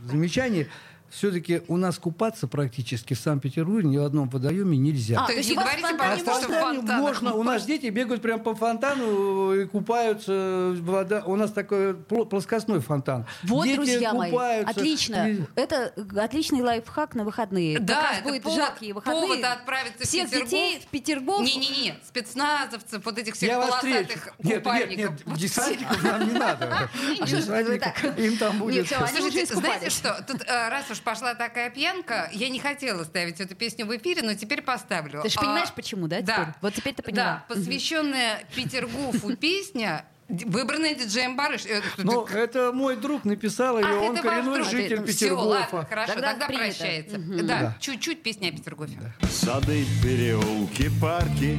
замечания. 0.03 0.67
Все-таки 1.09 1.61
у 1.67 1.77
нас 1.77 1.97
купаться 1.97 2.47
практически 2.47 3.13
в 3.13 3.19
Санкт-Петербурге 3.19 3.87
ни 3.87 3.97
в 3.97 4.03
одном 4.03 4.29
водоеме 4.29 4.77
нельзя. 4.77 5.19
А, 5.19 5.27
То 5.27 5.31
то 5.31 5.37
есть 5.37 5.49
не 5.49 5.55
говорите, 5.55 5.87
пожалуйста, 5.97 6.31
А 6.31 6.39
что 6.41 6.47
в 6.47 6.51
в 6.51 6.59
фонтанах 6.61 7.01
можно. 7.01 7.33
У 7.33 7.43
нас 7.43 7.65
дети 7.65 7.85
бегают 7.87 8.21
прямо 8.21 8.43
по 8.43 8.53
фонтану 8.55 9.53
и 9.53 9.65
купаются. 9.65 10.75
Вода. 10.81 11.23
У 11.25 11.35
нас 11.35 11.51
такой 11.51 11.93
пло- 11.93 12.25
плоскостной 12.25 12.79
фонтан. 12.81 13.25
Вот, 13.43 13.65
Дети 13.65 13.75
друзья 13.77 14.13
мои, 14.13 14.31
купаются. 14.31 14.71
отлично. 14.71 15.29
И- 15.29 15.41
Это 15.55 15.93
отличный 16.17 16.61
лайфхак 16.61 17.15
на 17.15 17.23
выходные. 17.23 17.79
Да, 17.79 17.93
как 17.95 18.03
раз 18.03 18.17
это 18.19 18.29
будет 18.29 18.43
повод- 18.43 18.57
жаркие 18.59 18.93
выходные. 18.93 19.21
повод 19.21 19.43
отправиться 19.45 20.03
в 20.03 20.07
Всех 20.07 20.25
Петергоф. 20.29 20.49
детей 20.49 20.79
в 20.81 20.87
Петергоф. 20.87 21.41
Не-не-не, 21.41 21.95
спецназовцев, 22.05 23.05
вот 23.05 23.17
этих 23.17 23.35
всех 23.35 23.49
Я 23.49 23.59
полосатых 23.61 23.93
Нет, 23.93 24.43
нет, 24.43 24.57
купальников. 24.63 24.97
нет, 25.11 25.21
Вот 25.25 25.37
десантников 25.37 26.03
нам 26.03 26.27
не 26.27 26.33
надо. 26.33 26.89
Им 28.17 28.37
там 28.37 28.57
будет... 28.59 28.89
Нет, 28.91 29.09
Слушайте, 29.15 29.55
знаете 29.55 29.89
что? 29.89 30.23
Тут, 30.27 30.41
э, 30.45 30.69
раз 30.69 30.89
уж 30.91 30.96
пошла 31.01 31.33
такая 31.35 31.69
пьянка, 31.69 32.29
я 32.33 32.49
не 32.49 32.59
хотела 32.59 33.03
ставить 33.03 33.39
эту 33.39 33.55
песню 33.55 33.85
в 33.85 33.95
эфире, 33.97 34.21
но 34.23 34.33
теперь 34.33 34.61
поставлю. 34.61 35.21
Ты 35.21 35.29
же 35.29 35.35
А, 35.37 35.41
понимаешь, 35.41 35.69
почему, 35.75 36.07
да, 36.07 36.17
теперь? 36.21 36.35
Да. 36.35 36.55
Вот 36.61 36.73
теперь 36.73 36.93
ты 36.93 37.03
поняла. 37.03 37.45
Да, 37.47 37.53
посвященная 37.55 38.43
Петергофу 38.55 39.35
песня, 39.37 40.05
выбранная 40.29 40.93
диджеем 40.95 41.35
Барыш. 41.37 41.65
э, 41.65 41.81
Ну, 41.97 42.25
это 42.25 42.71
мой 42.73 42.95
друг 42.97 43.23
написал 43.25 43.79
ее, 43.79 43.95
он 43.97 44.17
коренной 44.17 44.63
житель 44.63 45.05
Всё, 45.05 45.39
ладно, 45.39 45.65
Петергофа. 45.65 45.85
хорошо, 45.89 46.13
Тогда 46.13 46.29
тогда, 46.31 46.47
принято. 46.47 46.65
прощается. 46.65 47.17
Да. 47.43 47.77
чуть-чуть 47.79 48.23
песня 48.23 48.49
о 48.49 48.51
Петергофе. 48.51 49.13
Сады, 49.31 49.85
переулки, 50.03 50.89
парки 51.01 51.57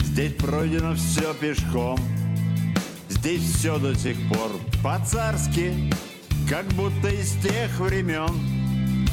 Здесь 0.00 0.34
пройдено 0.34 0.94
все 0.96 1.32
пешком 1.34 1.98
Здесь 3.08 3.40
все 3.42 3.78
до 3.78 3.94
сих 3.94 4.16
пор 4.28 4.50
по-царски 4.82 5.90
Как 6.48 6.64
будто 6.68 7.08
из 7.08 7.32
тех 7.42 7.78
времен 7.78 9.06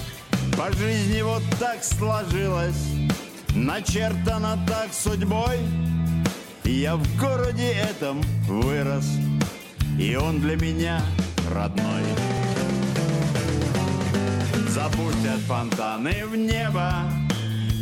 По 0.57 0.71
жизни 0.71 1.21
вот 1.21 1.43
так 1.59 1.83
сложилось. 1.83 2.87
Начертано 3.53 4.57
так 4.65 4.93
судьбой. 4.93 5.59
Я 6.63 6.95
в 6.95 7.17
городе 7.17 7.73
этом 7.73 8.21
вырос 8.47 9.05
И 9.99 10.15
он 10.15 10.39
для 10.39 10.55
меня 10.55 11.01
родной. 11.53 12.03
Запустят 14.69 15.39
фонтаны 15.45 16.25
в 16.27 16.37
небо 16.37 17.03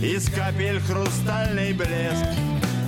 Из 0.01 0.31
капель 0.31 0.79
хрустальный 0.79 1.73
блеск. 1.73 2.25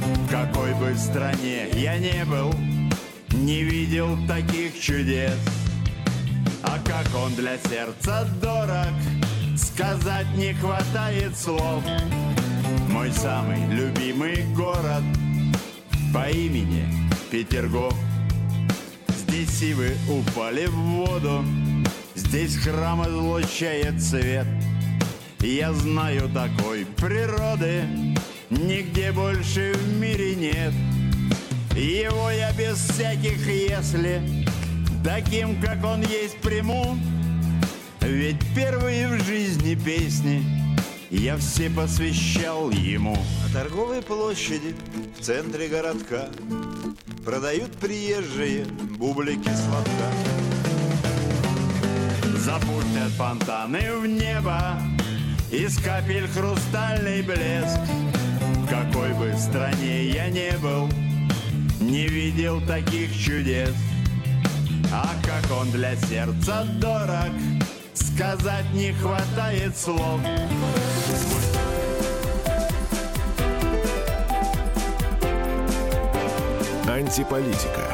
В 0.02 0.32
какой 0.32 0.74
бы 0.74 0.96
стране 0.98 1.68
я 1.76 2.00
не 2.00 2.26
был 2.26 2.52
Не 3.30 3.62
видел 3.62 4.18
таких 4.28 4.80
чудес 4.80 5.38
как 6.96 7.16
он 7.22 7.36
для 7.36 7.58
сердца 7.58 8.26
дорог. 8.42 8.94
Сказать 9.58 10.28
не 10.36 10.54
хватает 10.54 11.38
слов. 11.38 11.84
Мой 12.90 13.12
самый 13.12 13.68
любимый 13.68 14.46
город 14.56 15.04
По 16.14 16.30
имени 16.30 16.86
Петергоф. 17.30 17.94
Здесь 19.10 19.50
сивы 19.50 19.98
упали 20.10 20.68
в 20.68 20.76
воду. 20.76 21.44
Здесь 22.16 22.56
храм 22.58 23.04
излучает 23.04 24.02
свет. 24.02 24.48
Я 25.42 25.74
знаю 25.74 26.30
такой 26.30 26.86
природы. 26.86 27.84
Нигде 28.50 29.12
больше 29.12 29.74
в 29.74 30.00
мире 30.00 30.36
нет. 30.36 30.74
Его 31.76 32.32
я 32.32 32.54
без 32.54 32.78
всяких 32.78 33.46
«если» 33.48 34.45
Таким, 35.06 35.62
как 35.62 35.86
он 35.86 36.02
есть, 36.02 36.36
приму. 36.38 36.98
Ведь 38.02 38.40
первые 38.56 39.08
в 39.08 39.24
жизни 39.24 39.76
песни 39.76 40.44
Я 41.12 41.38
все 41.38 41.70
посвящал 41.70 42.72
ему. 42.72 43.16
На 43.44 43.54
торговой 43.54 44.02
площади 44.02 44.76
в 45.16 45.22
центре 45.22 45.68
городка 45.68 46.30
Продают 47.24 47.72
приезжие 47.74 48.66
бублики 48.98 49.50
сладка. 49.50 50.10
Запустят 52.40 53.12
фонтаны 53.16 53.98
в 53.98 54.08
небо 54.08 54.82
Из 55.52 55.78
капель 55.78 56.28
хрустальный 56.28 57.22
блеск. 57.22 57.80
В 58.56 58.68
какой 58.68 59.14
бы 59.14 59.38
стране 59.38 60.10
я 60.10 60.30
не 60.30 60.58
был 60.58 60.90
Не 61.80 62.08
видел 62.08 62.60
таких 62.66 63.16
чудес 63.16 63.76
А 64.98 65.14
как 65.26 65.52
он 65.52 65.70
для 65.72 65.94
сердца 65.98 66.66
дорог 66.80 67.34
Сказать 67.94 68.74
не 68.74 68.94
хватает 68.94 69.76
слов 69.78 70.22
Антиполитика. 76.88 77.92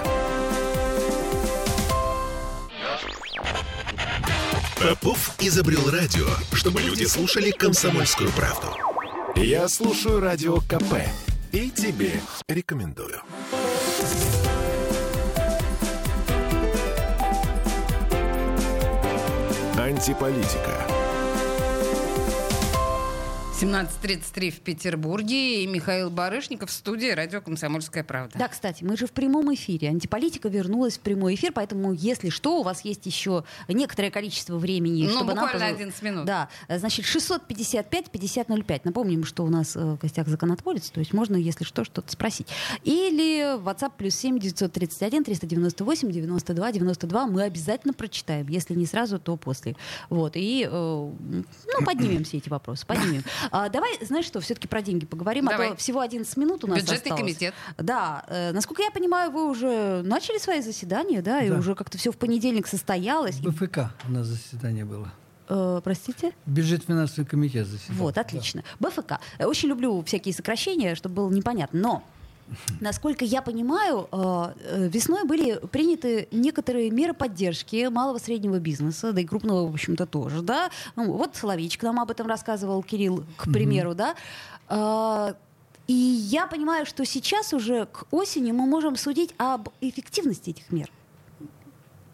Попов 4.79 5.31
изобрел 5.39 5.89
радио, 5.89 6.27
чтобы 6.53 6.81
люди 6.81 7.05
слушали 7.05 7.49
комсомольскую 7.49 8.29
правду. 8.31 8.67
Я 9.35 9.67
слушаю 9.69 10.19
радио 10.19 10.57
КП 10.57 10.97
и 11.51 11.71
тебе 11.71 12.11
рекомендую. 12.47 13.23
Антиполитика. 19.91 21.00
17.33 23.61 24.49
в 24.49 24.59
Петербурге 24.61 25.63
и 25.63 25.67
Михаил 25.67 26.09
Барышников 26.09 26.71
в 26.71 26.73
студии 26.73 27.11
радио 27.11 27.41
«Комсомольская 27.41 28.03
правда». 28.03 28.39
Да, 28.39 28.47
кстати, 28.47 28.83
мы 28.83 28.97
же 28.97 29.05
в 29.05 29.11
прямом 29.11 29.53
эфире. 29.53 29.89
Антиполитика 29.89 30.49
вернулась 30.49 30.97
в 30.97 31.01
прямой 31.01 31.35
эфир, 31.35 31.51
поэтому, 31.53 31.93
если 31.93 32.29
что, 32.29 32.59
у 32.59 32.63
вас 32.63 32.83
есть 32.83 33.05
еще 33.05 33.43
некоторое 33.67 34.09
количество 34.09 34.57
времени, 34.57 35.03
Ну, 35.05 35.11
чтобы 35.11 35.35
нам... 35.35 35.45
буквально 35.45 35.75
позв- 35.75 35.75
11 35.75 36.01
минут. 36.01 36.25
Да, 36.25 36.49
значит, 36.69 37.05
655-5005. 37.05 38.81
Напомним, 38.83 39.25
что 39.25 39.43
у 39.43 39.49
нас 39.49 39.75
э, 39.75 39.79
в 39.79 39.97
гостях 39.99 40.27
законотворец, 40.27 40.89
то 40.89 40.99
есть 40.99 41.13
можно, 41.13 41.35
если 41.35 41.63
что, 41.63 41.83
что-то 41.83 42.11
спросить. 42.11 42.47
Или 42.83 43.59
WhatsApp 43.59 43.91
плюс 43.95 44.15
7 44.15 44.39
931 44.39 45.23
398 45.23 46.09
92 46.11 46.71
92. 46.71 47.27
Мы 47.27 47.43
обязательно 47.43 47.93
прочитаем. 47.93 48.47
Если 48.47 48.73
не 48.73 48.87
сразу, 48.87 49.19
то 49.19 49.37
после. 49.37 49.75
Вот. 50.09 50.31
И, 50.35 50.67
э, 50.67 50.69
ну, 50.71 51.85
поднимем 51.85 52.23
все 52.23 52.37
эти 52.37 52.49
вопросы. 52.49 52.87
Поднимем. 52.87 53.23
А, 53.51 53.69
давай, 53.69 53.97
знаешь 54.01 54.25
что, 54.25 54.39
все-таки 54.39 54.67
про 54.67 54.81
деньги 54.81 55.05
поговорим. 55.05 55.47
А 55.49 55.51
Давай. 55.51 55.69
то 55.71 55.75
всего 55.75 55.99
11 55.99 56.37
минут 56.37 56.63
у 56.63 56.67
нас 56.67 56.77
Бюджетный 56.79 57.11
осталось. 57.11 57.21
комитет. 57.21 57.53
Да, 57.77 58.23
э, 58.27 58.51
насколько 58.53 58.81
я 58.81 58.91
понимаю, 58.91 59.29
вы 59.31 59.49
уже 59.49 60.01
начали 60.03 60.37
свои 60.37 60.61
заседания, 60.61 61.21
да, 61.21 61.41
и 61.43 61.49
Да. 61.49 61.55
уже 61.57 61.75
как-то 61.75 61.97
все 61.97 62.11
в 62.11 62.17
понедельник 62.17 62.65
состоялось. 62.67 63.39
БФК 63.39 63.91
у 64.07 64.11
нас 64.11 64.27
заседание 64.27 64.85
было. 64.85 65.11
э, 65.49 65.81
простите? 65.83 66.31
Бюджет 66.45 66.83
финансовый 66.85 67.25
комитет 67.25 67.67
заседал. 67.67 67.97
Вот, 67.97 68.17
отлично. 68.17 68.63
БФК. 68.79 69.19
Э, 69.37 69.45
Очень 69.45 69.67
люблю 69.69 70.01
всякие 70.03 70.33
сокращения, 70.33 70.95
чтобы 70.95 71.15
было 71.15 71.29
непонятно. 71.29 71.77
Но 71.79 72.03
Насколько 72.79 73.25
я 73.25 73.41
понимаю, 73.41 74.07
э, 74.11 74.53
э, 74.63 74.87
весной 74.87 75.25
были 75.25 75.59
приняты 75.67 76.27
некоторые 76.31 76.89
меры 76.91 77.13
поддержки 77.13 77.87
малого 77.89 78.17
среднего 78.17 78.59
бизнеса, 78.59 79.13
да 79.13 79.21
и 79.21 79.25
крупного, 79.25 79.69
в 79.69 79.73
общем-то, 79.73 80.05
тоже, 80.05 80.41
да. 80.41 80.69
Ну, 80.95 81.11
вот 81.11 81.35
Соловейчик 81.35 81.83
нам 81.83 81.99
об 81.99 82.11
этом 82.11 82.27
рассказывал, 82.27 82.83
Кирилл, 82.83 83.23
к 83.37 83.51
примеру, 83.51 83.95
да. 83.95 84.15
Э, 84.69 85.33
И 85.87 85.93
я 85.93 86.47
понимаю, 86.47 86.85
что 86.85 87.05
сейчас 87.05 87.53
уже 87.53 87.85
к 87.85 88.05
осени 88.11 88.51
мы 88.51 88.65
можем 88.65 88.95
судить 88.95 89.33
об 89.37 89.69
эффективности 89.81 90.51
этих 90.51 90.71
мер. 90.71 90.89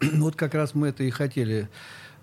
Вот 0.14 0.36
как 0.36 0.54
раз 0.54 0.74
мы 0.74 0.88
это 0.88 1.04
и 1.04 1.10
хотели 1.10 1.68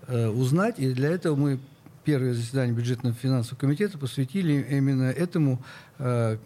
э, 0.06 0.28
узнать, 0.28 0.78
и 0.78 0.92
для 0.92 1.10
этого 1.10 1.36
мы 1.36 1.60
первое 2.04 2.34
заседание 2.34 2.74
бюджетного 2.74 3.14
финансового 3.14 3.58
комитета 3.58 3.98
посвятили 3.98 4.66
именно 4.70 5.10
этому 5.10 5.62
э, 5.98 6.38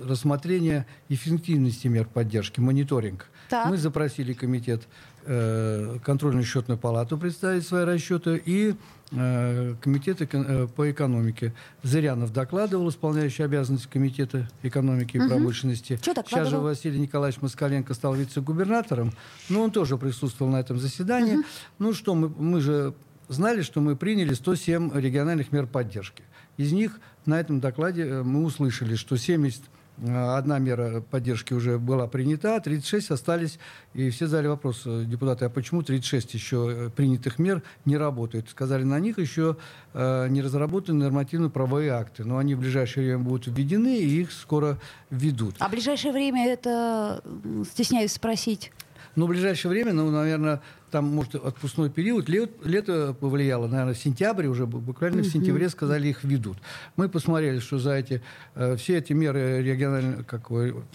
рассмотрению 0.00 0.84
эффективности 1.08 1.88
мер 1.88 2.06
поддержки, 2.06 2.60
мониторинг. 2.60 3.26
Так. 3.48 3.68
Мы 3.68 3.76
запросили 3.76 4.32
комитет 4.32 4.82
э, 5.24 5.98
контрольную 6.04 6.44
счетную 6.44 6.78
палату 6.78 7.18
представить 7.18 7.66
свои 7.66 7.84
расчеты 7.84 8.40
и 8.44 8.74
э, 9.10 9.74
комитет 9.80 10.20
э, 10.20 10.68
по 10.68 10.90
экономике. 10.90 11.52
Зырянов 11.82 12.32
докладывал, 12.32 12.88
исполняющий 12.88 13.42
обязанности 13.42 13.88
комитета 13.88 14.48
экономики 14.62 15.16
и 15.16 15.28
промышленности. 15.28 15.98
Чё 16.00 16.14
Сейчас 16.14 16.48
же? 16.48 16.58
Василий 16.58 17.00
Николаевич 17.00 17.40
Москаленко 17.42 17.92
стал 17.94 18.14
вице-губернатором, 18.14 19.12
но 19.48 19.62
он 19.62 19.70
тоже 19.70 19.98
присутствовал 19.98 20.52
на 20.52 20.60
этом 20.60 20.78
заседании. 20.78 21.38
Ну 21.78 21.92
что, 21.92 22.14
мы, 22.14 22.28
мы 22.28 22.60
же 22.60 22.94
знали, 23.28 23.62
что 23.62 23.80
мы 23.80 23.96
приняли 23.96 24.34
107 24.34 24.92
региональных 24.94 25.52
мер 25.52 25.66
поддержки. 25.66 26.22
Из 26.56 26.72
них 26.72 27.00
на 27.26 27.40
этом 27.40 27.60
докладе 27.60 28.02
э, 28.02 28.22
мы 28.22 28.44
услышали, 28.44 28.94
что 28.94 29.16
70 29.16 29.62
э, 29.62 29.64
Одна 30.02 30.58
мера 30.58 31.02
поддержки 31.02 31.52
уже 31.52 31.78
была 31.78 32.06
принята, 32.06 32.56
а 32.56 32.60
36 32.60 33.10
остались. 33.10 33.58
И 33.92 34.08
все 34.10 34.26
задали 34.26 34.46
вопрос, 34.46 34.82
э, 34.86 35.04
депутаты, 35.04 35.44
а 35.44 35.50
почему 35.50 35.82
36 35.82 36.34
еще 36.34 36.70
э, 36.70 36.90
принятых 36.90 37.38
мер 37.38 37.62
не 37.84 37.98
работают? 37.98 38.48
Сказали, 38.48 38.82
на 38.82 38.98
них 38.98 39.18
еще 39.18 39.56
э, 39.92 40.28
не 40.28 40.40
разработаны 40.40 41.04
нормативно-правовые 41.04 41.90
акты. 41.90 42.24
Но 42.24 42.38
они 42.38 42.54
в 42.54 42.60
ближайшее 42.60 43.06
время 43.06 43.24
будут 43.24 43.48
введены, 43.48 43.98
и 43.98 44.22
их 44.22 44.32
скоро 44.32 44.78
введут. 45.10 45.56
А 45.58 45.68
ближайшее 45.68 46.12
время 46.12 46.48
это, 46.48 47.22
стесняюсь 47.70 48.12
спросить, 48.12 48.72
Ну, 49.16 49.26
в 49.26 49.28
ближайшее 49.28 49.70
время, 49.70 49.92
ну, 49.92 50.10
наверное, 50.10 50.60
там, 50.90 51.04
может, 51.06 51.34
отпускной 51.36 51.88
период, 51.90 52.28
лет, 52.28 52.50
лето 52.64 53.14
повлияло, 53.18 53.68
наверное, 53.68 53.94
сентябрь 53.94 54.46
уже, 54.46 54.64
бу- 54.64 54.80
буквально 54.80 55.22
в 55.22 55.26
сентябре 55.26 55.68
сказали, 55.68 56.08
их 56.08 56.24
ведут. 56.24 56.58
Мы 56.96 57.08
посмотрели, 57.08 57.58
что 57.60 57.78
за 57.78 57.92
эти, 57.92 58.22
э, 58.56 58.76
все 58.76 58.98
эти 58.98 59.12
меры, 59.12 59.62
региональные, 59.62 60.24
как 60.24 60.50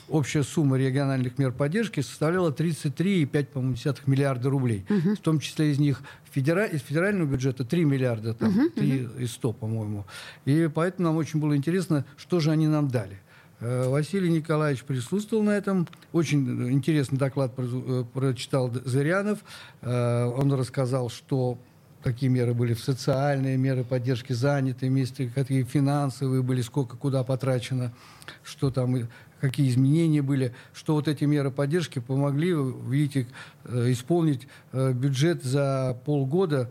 общая 0.09 0.43
сумма 0.43 0.77
региональных 0.77 1.37
мер 1.37 1.51
поддержки 1.51 2.01
составляла 2.01 2.51
33,5 2.51 3.45
по-моему, 3.53 3.75
десятых 3.75 4.07
миллиарда 4.07 4.49
рублей. 4.49 4.85
В 4.89 5.17
том 5.21 5.39
числе 5.39 5.71
из 5.71 5.79
них 5.79 6.01
федера- 6.33 6.65
из 6.65 6.81
федерального 6.81 7.27
бюджета 7.29 7.63
3 7.63 7.85
миллиарда, 7.85 8.33
там, 8.33 8.51
3 8.75 9.07
и 9.19 9.25
100, 9.27 9.53
по-моему. 9.53 10.05
И 10.45 10.69
поэтому 10.73 11.07
нам 11.09 11.17
очень 11.17 11.39
было 11.39 11.55
интересно, 11.55 12.05
что 12.17 12.39
же 12.39 12.51
они 12.51 12.67
нам 12.67 12.89
дали. 12.89 13.19
Э, 13.59 13.87
Василий 13.87 14.29
Николаевич 14.29 14.83
присутствовал 14.83 15.43
на 15.43 15.51
этом. 15.51 15.87
Очень 16.11 16.71
интересный 16.71 17.17
доклад 17.17 17.53
э, 17.57 18.03
прочитал 18.13 18.71
Зырянов. 18.83 19.39
Э, 19.81 20.25
Он 20.25 20.53
рассказал, 20.53 21.09
что 21.09 21.57
какие 22.03 22.29
меры 22.29 22.53
были 22.53 22.73
в 22.73 22.83
социальные 22.83 23.57
меры 23.57 23.83
поддержки 23.83 24.33
занятой 24.33 24.89
месте, 24.89 25.31
какие 25.33 25.63
финансовые 25.63 26.43
были, 26.43 26.61
сколько 26.61 26.97
куда 26.97 27.23
потрачено, 27.23 27.93
что 28.43 28.69
там, 28.69 28.95
какие 29.41 29.69
изменения 29.69 30.21
были, 30.21 30.53
что 30.73 30.93
вот 30.93 31.07
эти 31.07 31.23
меры 31.23 31.49
поддержки 31.49 31.97
помогли, 31.97 32.53
видите, 32.87 33.27
исполнить 33.67 34.47
бюджет 34.71 35.43
за 35.43 35.97
полгода, 36.05 36.69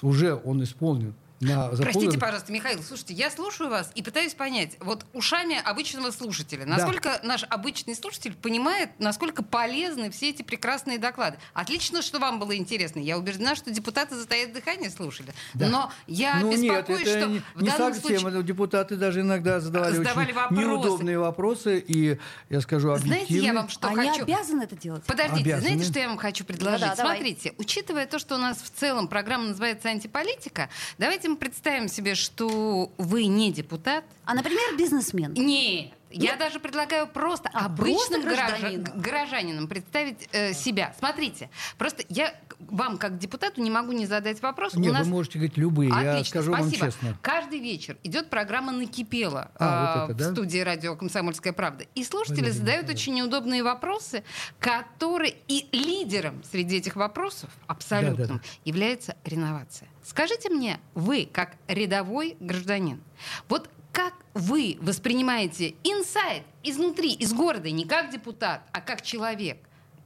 уже 0.00 0.34
он 0.34 0.62
исполнен. 0.62 1.12
На, 1.44 1.74
за 1.74 1.82
Простите, 1.82 2.18
пожалуйста, 2.18 2.52
Михаил, 2.52 2.82
слушайте, 2.82 3.14
я 3.14 3.30
слушаю 3.30 3.70
вас 3.70 3.90
и 3.94 4.02
пытаюсь 4.02 4.34
понять, 4.34 4.76
вот 4.80 5.04
ушами 5.12 5.60
обычного 5.62 6.10
слушателя, 6.10 6.64
насколько 6.64 7.20
наш 7.22 7.44
обычный 7.44 7.94
слушатель 7.94 8.34
понимает, 8.34 8.90
насколько 8.98 9.42
полезны 9.42 10.10
все 10.10 10.30
эти 10.30 10.42
прекрасные 10.42 10.98
доклады. 10.98 11.38
Отлично, 11.52 12.02
что 12.02 12.18
вам 12.18 12.38
было 12.38 12.56
интересно. 12.56 13.00
Я 13.00 13.18
убеждена, 13.18 13.54
что 13.54 13.70
депутаты 13.70 14.16
затаят 14.16 14.52
дыхание 14.52 14.90
слушали. 14.90 15.32
Да. 15.54 15.68
Но 15.68 15.92
я 16.06 16.40
ну, 16.40 16.50
нет, 16.50 16.60
беспокоюсь, 16.60 17.06
это 17.06 17.20
что 17.20 17.28
не, 17.28 17.42
в 17.54 17.62
не 17.62 17.70
данном 17.70 17.94
совсем. 17.94 18.20
случае... 18.20 18.42
Депутаты 18.42 18.96
даже 18.96 19.20
иногда 19.20 19.60
задавали, 19.60 19.96
Задавали 19.96 20.26
очень 20.26 20.34
вопросы. 20.34 20.62
неудобные 20.62 21.18
вопросы. 21.18 21.78
И, 21.78 22.18
я 22.50 22.60
скажу, 22.60 22.90
объективные. 22.90 23.26
Знаете, 23.26 23.46
я 23.46 23.54
вам 23.54 23.68
что 23.68 23.88
они 23.88 24.08
хочу... 24.08 24.22
обязаны 24.22 24.62
это 24.62 24.76
делать? 24.76 25.04
Подождите, 25.04 25.42
Обязаны. 25.42 25.68
знаете, 25.68 25.90
что 25.90 26.00
я 26.00 26.08
вам 26.08 26.18
хочу 26.18 26.44
предложить? 26.44 26.80
Да-да, 26.80 26.96
давай. 26.96 27.16
Смотрите, 27.18 27.54
учитывая 27.58 28.06
то, 28.06 28.18
что 28.18 28.34
у 28.34 28.38
нас 28.38 28.58
в 28.58 28.70
целом 28.70 29.08
программа 29.08 29.48
называется 29.48 29.88
«Антиполитика», 29.88 30.68
давайте 30.98 31.28
мы 31.28 31.33
представим 31.36 31.88
себе, 31.88 32.14
что 32.14 32.90
вы 32.98 33.26
не 33.26 33.52
депутат. 33.52 34.04
А, 34.24 34.34
например, 34.34 34.76
бизнесмен. 34.78 35.32
Нет. 35.34 35.92
Я 36.16 36.36
даже 36.36 36.60
предлагаю 36.60 37.06
просто 37.06 37.50
А, 37.52 37.66
обычным 37.66 37.94
просто 37.96 38.20
граждан- 38.20 38.60
гражданином. 38.60 39.00
гражданином 39.00 39.68
представить 39.68 40.28
э, 40.32 40.52
себя. 40.54 40.94
Смотрите, 40.98 41.50
просто 41.78 42.04
я 42.08 42.34
вам 42.58 42.98
как 42.98 43.18
депутату 43.18 43.60
не 43.60 43.70
могу 43.70 43.92
не 43.92 44.06
задать 44.06 44.40
вопрос. 44.42 44.74
Не, 44.74 44.90
У 44.90 44.92
нас 44.92 45.06
вы 45.06 45.12
можете 45.12 45.38
говорить 45.38 45.56
любые, 45.56 45.90
я 45.90 46.12
Отлично, 46.12 46.42
скажу 46.42 46.52
спасибо. 46.54 46.80
вам 46.80 46.90
честно. 46.92 47.18
Каждый 47.20 47.58
вечер 47.58 47.96
идет 48.04 48.30
программа 48.30 48.72
«Накипело» 48.72 49.50
А, 49.56 50.02
а, 50.02 50.06
вот 50.06 50.10
это, 50.10 50.14
в 50.14 50.26
да? 50.28 50.32
студии 50.32 50.58
радио 50.58 50.96
«Комсомольская 50.96 51.52
правда». 51.52 51.84
И 51.94 52.04
слушатели 52.04 52.36
Владимир 52.42 52.52
задают 52.58 52.82
Николаевич. 52.82 53.02
очень 53.02 53.14
неудобные 53.14 53.62
вопросы, 53.62 54.24
которые 54.60 55.34
и 55.48 55.68
лидером 55.72 56.42
среди 56.44 56.76
этих 56.76 56.96
вопросов 56.96 57.50
абсолютным 57.66 58.16
Да-да-да. 58.16 58.40
является 58.64 59.16
реновация. 59.24 59.88
Скажите 60.02 60.50
мне, 60.50 60.78
вы, 60.94 61.28
как 61.30 61.56
рядовой 61.66 62.36
гражданин, 62.40 63.02
вот 63.48 63.68
как 63.94 64.14
вы 64.34 64.76
воспринимаете 64.80 65.76
инсайд 65.84 66.42
изнутри, 66.64 67.12
из 67.12 67.32
города, 67.32 67.70
не 67.70 67.86
как 67.86 68.10
депутат, 68.10 68.68
а 68.72 68.80
как 68.80 69.02
человек, 69.02 69.58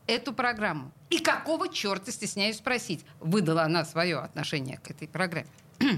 эту 0.07 0.33
программу? 0.35 0.93
И 1.09 1.19
какого 1.19 1.69
черта, 1.69 2.13
стесняюсь 2.13 2.59
спросить, 2.59 3.05
выдала 3.19 3.63
она 3.63 3.85
свое 3.85 4.19
отношение 4.19 4.79
к 4.79 4.91
этой 4.91 5.09
программе? 5.09 5.49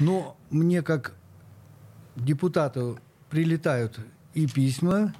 Но 0.00 0.36
мне 0.50 0.82
как 0.82 1.14
депутату 2.16 2.98
прилетают 3.28 3.98
и 4.32 4.46
письма, 4.46 5.14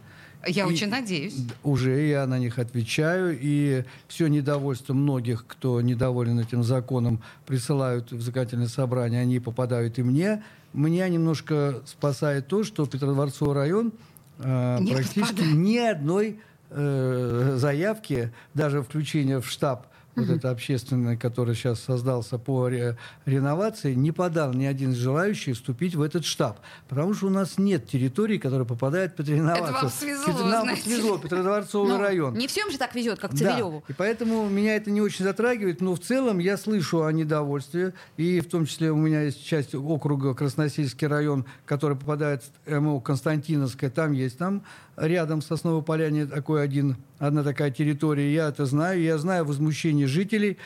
Я 0.46 0.64
И- 0.64 0.66
очень 0.66 0.88
надеюсь. 0.88 1.36
Уже 1.62 2.06
я 2.06 2.26
на 2.26 2.38
них 2.38 2.58
отвечаю, 2.58 3.36
и 3.40 3.84
все 4.08 4.26
недовольство 4.28 4.94
многих, 4.94 5.44
кто 5.46 5.80
недоволен 5.80 6.38
этим 6.40 6.62
законом, 6.62 7.20
присылают 7.46 8.12
в 8.12 8.20
законодательное 8.20 8.68
собрание, 8.68 9.20
они 9.20 9.40
попадают 9.40 9.98
и 9.98 10.02
мне. 10.02 10.42
Меня 10.72 11.08
немножко 11.08 11.80
спасает 11.86 12.48
то, 12.48 12.64
что 12.64 12.86
Петродворцовый 12.86 13.54
район 13.54 13.92
э, 14.38 14.78
Не 14.80 14.92
практически 14.92 15.32
попадает. 15.34 15.54
ни 15.56 15.76
одной 15.78 16.40
э, 16.70 17.54
заявки, 17.58 18.32
даже 18.54 18.82
включения 18.82 19.40
в 19.40 19.46
штаб 19.48 19.86
вот 20.16 20.28
это 20.30 20.50
общественный, 20.50 21.16
который 21.16 21.54
сейчас 21.54 21.80
создался 21.80 22.38
по 22.38 22.68
ре- 22.68 22.96
реновации, 23.26 23.94
не 23.94 24.12
подал 24.12 24.52
ни 24.54 24.64
один 24.64 24.92
из 24.92 24.96
желающих 24.96 25.56
вступить 25.56 25.94
в 25.94 26.02
этот 26.02 26.24
штаб. 26.24 26.58
Потому 26.88 27.14
что 27.14 27.26
у 27.26 27.30
нас 27.30 27.58
нет 27.58 27.88
территории, 27.88 28.38
которая 28.38 28.66
попадает 28.66 29.16
под 29.16 29.28
реновацию. 29.28 29.72
вам 29.72 29.90
свезло, 29.90 30.32
Нам 30.48 30.62
знаете. 30.64 30.82
свезло, 30.82 31.18
Петродворцовый 31.18 31.92
Ну, 31.92 31.98
район. 32.00 32.34
Не 32.34 32.46
всем 32.46 32.70
же 32.70 32.78
так 32.78 32.94
везет, 32.94 33.18
как 33.18 33.32
Да, 33.32 33.36
Цивилеву. 33.38 33.82
и 33.88 33.92
поэтому 33.92 34.48
меня 34.48 34.76
это 34.76 34.90
не 34.90 35.00
очень 35.00 35.24
затрагивает, 35.24 35.80
но 35.80 35.94
в 35.94 36.00
целом 36.00 36.38
я 36.38 36.56
слышу 36.56 37.02
о 37.04 37.12
недовольстве, 37.12 37.94
и 38.16 38.40
в 38.40 38.46
том 38.48 38.66
числе 38.66 38.90
у 38.92 38.96
меня 38.96 39.22
есть 39.22 39.44
часть 39.44 39.74
округа 39.74 40.34
Красносельский 40.34 41.06
район, 41.06 41.44
который 41.66 41.96
попадает 41.96 42.42
в 42.66 42.80
МО 42.80 43.00
Константиновская, 43.00 43.90
там 43.90 44.12
есть, 44.12 44.38
там 44.38 44.62
рядом 44.96 45.42
с 45.42 45.46
Сосновой 45.46 45.82
Поляне 45.82 46.26
такой 46.26 46.62
один, 46.62 46.96
одна 47.18 47.42
такая 47.42 47.70
территория, 47.70 48.32
я 48.32 48.48
это 48.48 48.66
знаю, 48.66 49.02
я 49.02 49.18
знаю 49.18 49.44
возмущение 49.44 50.06
жителей, 50.06 50.58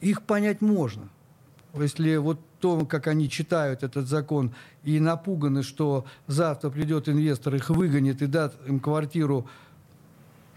их 0.00 0.22
понять 0.22 0.60
можно. 0.60 1.08
Если 1.74 2.16
вот 2.16 2.40
то, 2.60 2.86
как 2.86 3.06
они 3.06 3.28
читают 3.28 3.82
этот 3.82 4.08
закон, 4.08 4.54
и 4.82 4.98
напуганы, 4.98 5.62
что 5.62 6.06
завтра 6.26 6.70
придет 6.70 7.08
инвестор, 7.08 7.54
их 7.54 7.68
выгонит 7.70 8.22
и 8.22 8.26
даст 8.26 8.56
им 8.66 8.80
квартиру 8.80 9.46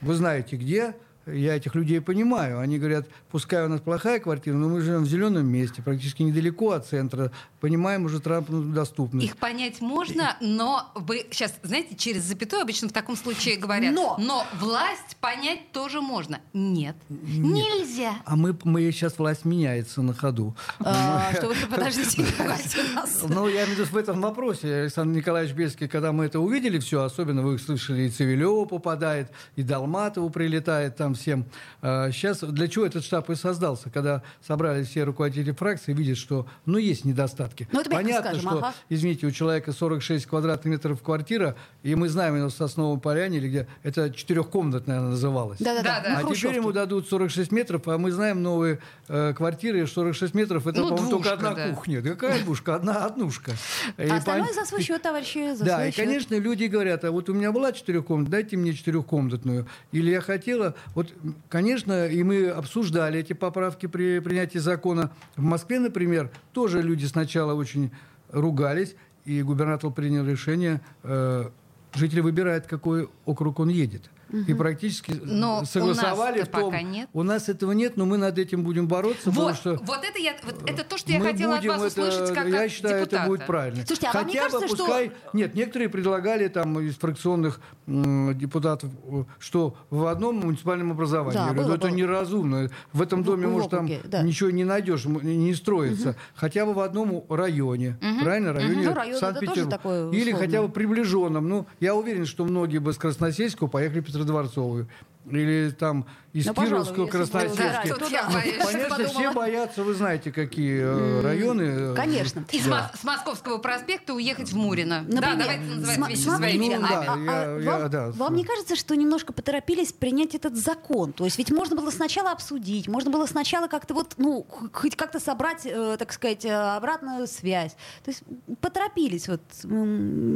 вы 0.01 0.13
знаете 0.15 0.55
где, 0.55 0.95
я 1.25 1.55
этих 1.55 1.75
людей 1.75 2.01
понимаю. 2.01 2.59
Они 2.59 2.79
говорят, 2.79 3.07
пускай 3.29 3.65
у 3.65 3.69
нас 3.69 3.81
плохая 3.81 4.19
квартира, 4.19 4.55
но 4.55 4.69
мы 4.69 4.81
живем 4.81 5.03
в 5.03 5.07
зеленом 5.07 5.47
месте, 5.47 5.81
практически 5.81 6.23
недалеко 6.23 6.71
от 6.71 6.87
центра, 6.87 7.31
понимаем 7.59 8.05
уже 8.05 8.19
транспортную 8.19 8.73
доступность. 8.73 9.25
Их 9.25 9.37
понять 9.37 9.81
можно, 9.81 10.37
но 10.41 10.91
вы 10.95 11.25
сейчас, 11.31 11.53
знаете, 11.63 11.95
через 11.95 12.23
запятую 12.23 12.61
обычно 12.61 12.89
в 12.89 12.93
таком 12.93 13.15
случае 13.15 13.57
говорят. 13.57 13.93
Но. 13.93 14.17
власть 14.59 15.17
понять 15.19 15.71
тоже 15.71 16.01
можно. 16.01 16.39
Нет, 16.53 16.95
нельзя. 17.09 18.15
А 18.25 18.35
мы, 18.35 18.57
мы 18.63 18.91
сейчас 18.91 19.17
власть 19.17 19.45
меняется 19.45 20.01
на 20.01 20.13
ходу. 20.13 20.55
А, 20.79 21.31
Что 21.33 21.47
вы, 21.47 21.55
подождите, 21.69 22.25
нас. 22.95 23.23
Ну, 23.27 23.47
я 23.47 23.63
имею 23.65 23.75
в 23.75 23.79
виду 23.79 23.85
в 23.85 23.97
этом 23.97 24.21
вопросе. 24.21 24.81
Александр 24.81 25.17
Николаевич 25.17 25.55
Бельский, 25.55 25.87
когда 25.87 26.11
мы 26.11 26.25
это 26.25 26.39
увидели 26.39 26.79
все, 26.79 27.03
особенно 27.03 27.41
вы 27.41 27.59
слышали, 27.59 28.03
и 28.03 28.09
Цивилева 28.09 28.65
попадает, 28.65 29.31
и 29.55 29.63
Долматову 29.63 30.29
прилетает 30.29 30.95
там 30.95 31.15
всем. 31.15 31.45
Сейчас 31.81 32.39
для 32.39 32.67
чего 32.67 32.85
этот 32.85 33.03
штаб 33.03 33.29
и 33.29 33.35
создался? 33.35 33.89
Когда 33.89 34.23
собрались 34.45 34.87
все 34.87 35.03
руководители 35.03 35.51
фракции, 35.51 35.93
видят, 35.93 36.17
что, 36.17 36.47
ну, 36.65 36.77
есть 36.77 37.05
недостатки. 37.49 37.67
Ну, 37.71 37.81
это 37.81 37.89
Понятно, 37.89 38.31
скажем, 38.31 38.41
что, 38.49 38.57
ага. 38.59 38.73
извините, 38.89 39.27
у 39.27 39.31
человека 39.31 39.71
46 39.71 40.25
квадратных 40.25 40.65
метров 40.71 41.01
квартира, 41.01 41.55
и 41.83 41.95
мы 41.95 42.09
знаем, 42.09 42.35
именно 42.35 42.49
в 42.49 42.53
Сосновом 42.53 42.99
Поляне, 42.99 43.37
или 43.37 43.47
где, 43.49 43.67
это 43.83 44.09
четырехкомнатная 44.11 45.01
называлась. 45.01 45.59
Да-да-да. 45.59 46.01
Да-да. 46.01 46.19
А 46.19 46.23
на 46.23 46.35
теперь 46.35 46.55
ему 46.55 46.71
дадут 46.71 47.07
46 47.09 47.51
метров, 47.51 47.87
а 47.87 47.97
мы 47.97 48.11
знаем 48.11 48.41
новые 48.43 48.79
э, 49.07 49.33
квартиры, 49.35 49.85
46 49.85 50.33
метров, 50.33 50.67
это, 50.67 50.79
Ну, 50.81 50.89
по-моему, 50.89 51.09
только 51.09 51.33
одна 51.33 51.53
да. 51.53 51.69
кухня. 51.69 52.01
Да 52.01 52.09
какая 52.11 52.39
двушка? 52.43 52.75
Одна 52.75 53.05
однушка. 53.05 53.51
И 53.97 54.03
А 54.07 54.17
остальное 54.17 54.49
пон- 54.51 54.53
за 54.55 54.65
свой 54.65 54.81
счет, 54.81 55.01
товарищи, 55.01 55.55
за 55.55 55.65
да, 55.65 55.75
свой 55.77 55.89
и, 55.89 55.91
счет. 55.91 56.05
конечно, 56.05 56.35
люди 56.35 56.65
говорят, 56.65 57.03
а 57.03 57.11
вот 57.11 57.29
у 57.29 57.33
меня 57.33 57.51
была 57.51 57.71
четырехкомнатная, 57.71 58.31
дайте 58.31 58.57
мне 58.57 58.73
четырехкомнатную. 58.73 59.67
Или 59.91 60.11
я 60.11 60.21
хотела... 60.21 60.75
Вот, 60.95 61.13
конечно, 61.49 62.07
и 62.07 62.23
мы 62.23 62.49
обсуждали 62.49 63.19
эти 63.19 63.33
поправки 63.33 63.85
при 63.87 64.19
принятии 64.19 64.57
закона. 64.59 65.11
В 65.35 65.41
Москве, 65.41 65.79
например, 65.79 66.29
тоже 66.53 66.81
люди 66.81 67.05
сначала 67.05 67.38
очень 67.47 67.91
ругались, 68.31 68.95
и 69.25 69.41
губернатор 69.43 69.91
принял 69.91 70.25
решение, 70.25 70.81
э, 71.03 71.49
жители 71.93 72.19
выбирают, 72.21 72.67
какой 72.67 73.09
округ 73.25 73.59
он 73.59 73.69
едет. 73.69 74.09
И 74.47 74.53
практически 74.53 75.19
Но 75.23 75.61
у 75.61 75.65
согласовали 75.65 76.39
нас-то 76.39 76.57
в 76.57 76.59
том... 76.61 76.71
пока 76.71 76.81
нет. 76.83 77.09
У 77.13 77.23
нас 77.23 77.49
этого 77.49 77.71
нет, 77.71 77.97
но 77.97 78.05
мы 78.05 78.17
над 78.17 78.37
этим 78.37 78.63
будем 78.63 78.87
бороться, 78.87 79.25
потому 79.31 79.47
Вот, 79.47 79.55
что... 79.55 79.75
вот 79.75 80.03
это 80.03 80.19
я, 80.19 80.35
вот 80.43 80.69
это 80.69 80.83
то, 80.83 80.97
что 80.97 81.11
я 81.11 81.19
хотела 81.19 81.57
от 81.57 81.65
вас 81.65 81.91
это- 81.93 82.01
услышать 82.01 82.33
как 82.35 82.47
Я 82.47 82.63
от 82.63 82.71
считаю, 82.71 82.95
депутата. 83.01 83.15
это 83.23 83.27
будет 83.27 83.45
правильно. 83.45 83.83
Слушайте, 83.85 84.07
а 84.07 84.13
вам 84.13 84.27
не 84.27 84.33
Хотя 84.33 84.45
бы 84.45 84.51
кажется, 84.51 84.75
что- 84.75 84.85
пускай... 84.85 85.11
Нет, 85.33 85.55
некоторые 85.55 85.89
предлагали 85.89 86.47
там 86.47 86.79
из 86.79 86.95
фракционных 86.95 87.59
м, 87.87 88.37
депутатов, 88.37 88.91
что 89.39 89.75
в 89.89 90.05
одном 90.05 90.37
муниципальном 90.37 90.91
образовании. 90.91 91.33
Да, 91.37 91.47
Я 91.47 91.53
говорю, 91.53 91.61
было, 91.63 91.69
ну, 91.69 91.75
это 91.77 91.87
было. 91.87 91.95
неразумно. 91.95 92.69
В 92.93 93.01
этом 93.01 93.23
доме, 93.23 93.47
в 93.47 93.51
может, 93.51 93.69
там 93.71 93.89
да. 94.05 94.21
ничего 94.21 94.49
не 94.51 94.63
найдешь, 94.63 95.05
не 95.05 95.53
строится. 95.55 96.15
Хотя 96.35 96.65
бы 96.65 96.73
в 96.73 96.79
одном 96.79 97.23
районе. 97.29 97.97
Правильно? 98.21 98.53
Районе 98.53 98.87
Ну, 98.89 98.93
район, 98.93 99.11
это 99.15 99.19
Санкт-Петербурга. 99.19 100.09
Или 100.11 100.31
условно. 100.31 100.39
хотя 100.39 100.61
бы 100.61 100.69
приближенном. 100.69 101.47
Ну, 101.49 101.65
я 101.79 101.95
уверен, 101.95 102.25
что 102.25 102.45
многие 102.45 102.77
бы 102.79 102.93
с 102.93 102.97
Красносельского 102.97 103.67
поехали 103.67 103.99
в 104.01 104.03
Петродворцовую. 104.19 104.87
Или 105.31 105.69
там 105.71 106.05
из 106.33 106.45
Ну, 106.45 106.53
пожалуй, 106.53 106.85
Кировского, 106.85 107.07
Красносельский. 107.07 107.89
Да, 108.11 108.29
боюсь. 108.29 108.55
Конечно, 108.63 108.89
подумала. 108.89 109.07
все 109.09 109.31
боятся, 109.33 109.83
вы 109.83 109.93
знаете, 109.95 110.31
какие 110.31 110.79
э, 110.81 111.21
районы. 111.21 111.61
э, 111.63 111.95
Конечно. 111.95 112.45
Из 112.51 112.65
Да. 112.67 112.91
С 112.99 113.03
Московского 113.03 113.57
проспекта 113.57 114.13
уехать 114.13 114.51
в 114.51 114.55
Мурино. 114.55 115.01
Например, 115.01 115.37
да, 115.37 115.41
давайте 115.43 115.63
называть 115.63 116.09
вещи 116.11 116.19
своими 116.21 116.65
Ну, 116.65 116.71
именами. 116.73 116.89
да. 116.89 117.13
а- 117.13 117.17
я- 117.17 117.31
а 117.55 117.59
я- 117.59 117.79
вам, 117.79 117.89
да. 117.89 118.11
вам 118.11 118.35
не 118.35 118.43
кажется, 118.45 118.75
что 118.75 118.95
немножко 118.95 119.33
поторопились 119.33 119.91
принять 119.91 120.35
этот 120.35 120.55
закон? 120.55 121.13
То 121.13 121.25
есть 121.25 121.37
ведь 121.39 121.51
можно 121.51 121.75
было 121.75 121.89
сначала 121.89 122.31
обсудить, 122.31 122.87
можно 122.87 123.09
было 123.09 123.25
сначала 123.25 123.67
как-то 123.67 123.93
вот, 123.95 124.13
ну, 124.17 124.45
хоть 124.71 124.95
как-то 124.95 125.19
собрать, 125.19 125.61
э, 125.65 125.95
так 125.97 126.13
сказать, 126.13 126.45
обратную 126.45 127.25
связь. 127.27 127.71
То 128.05 128.11
есть 128.11 128.21
поторопились, 128.61 129.27
вот, 129.27 129.41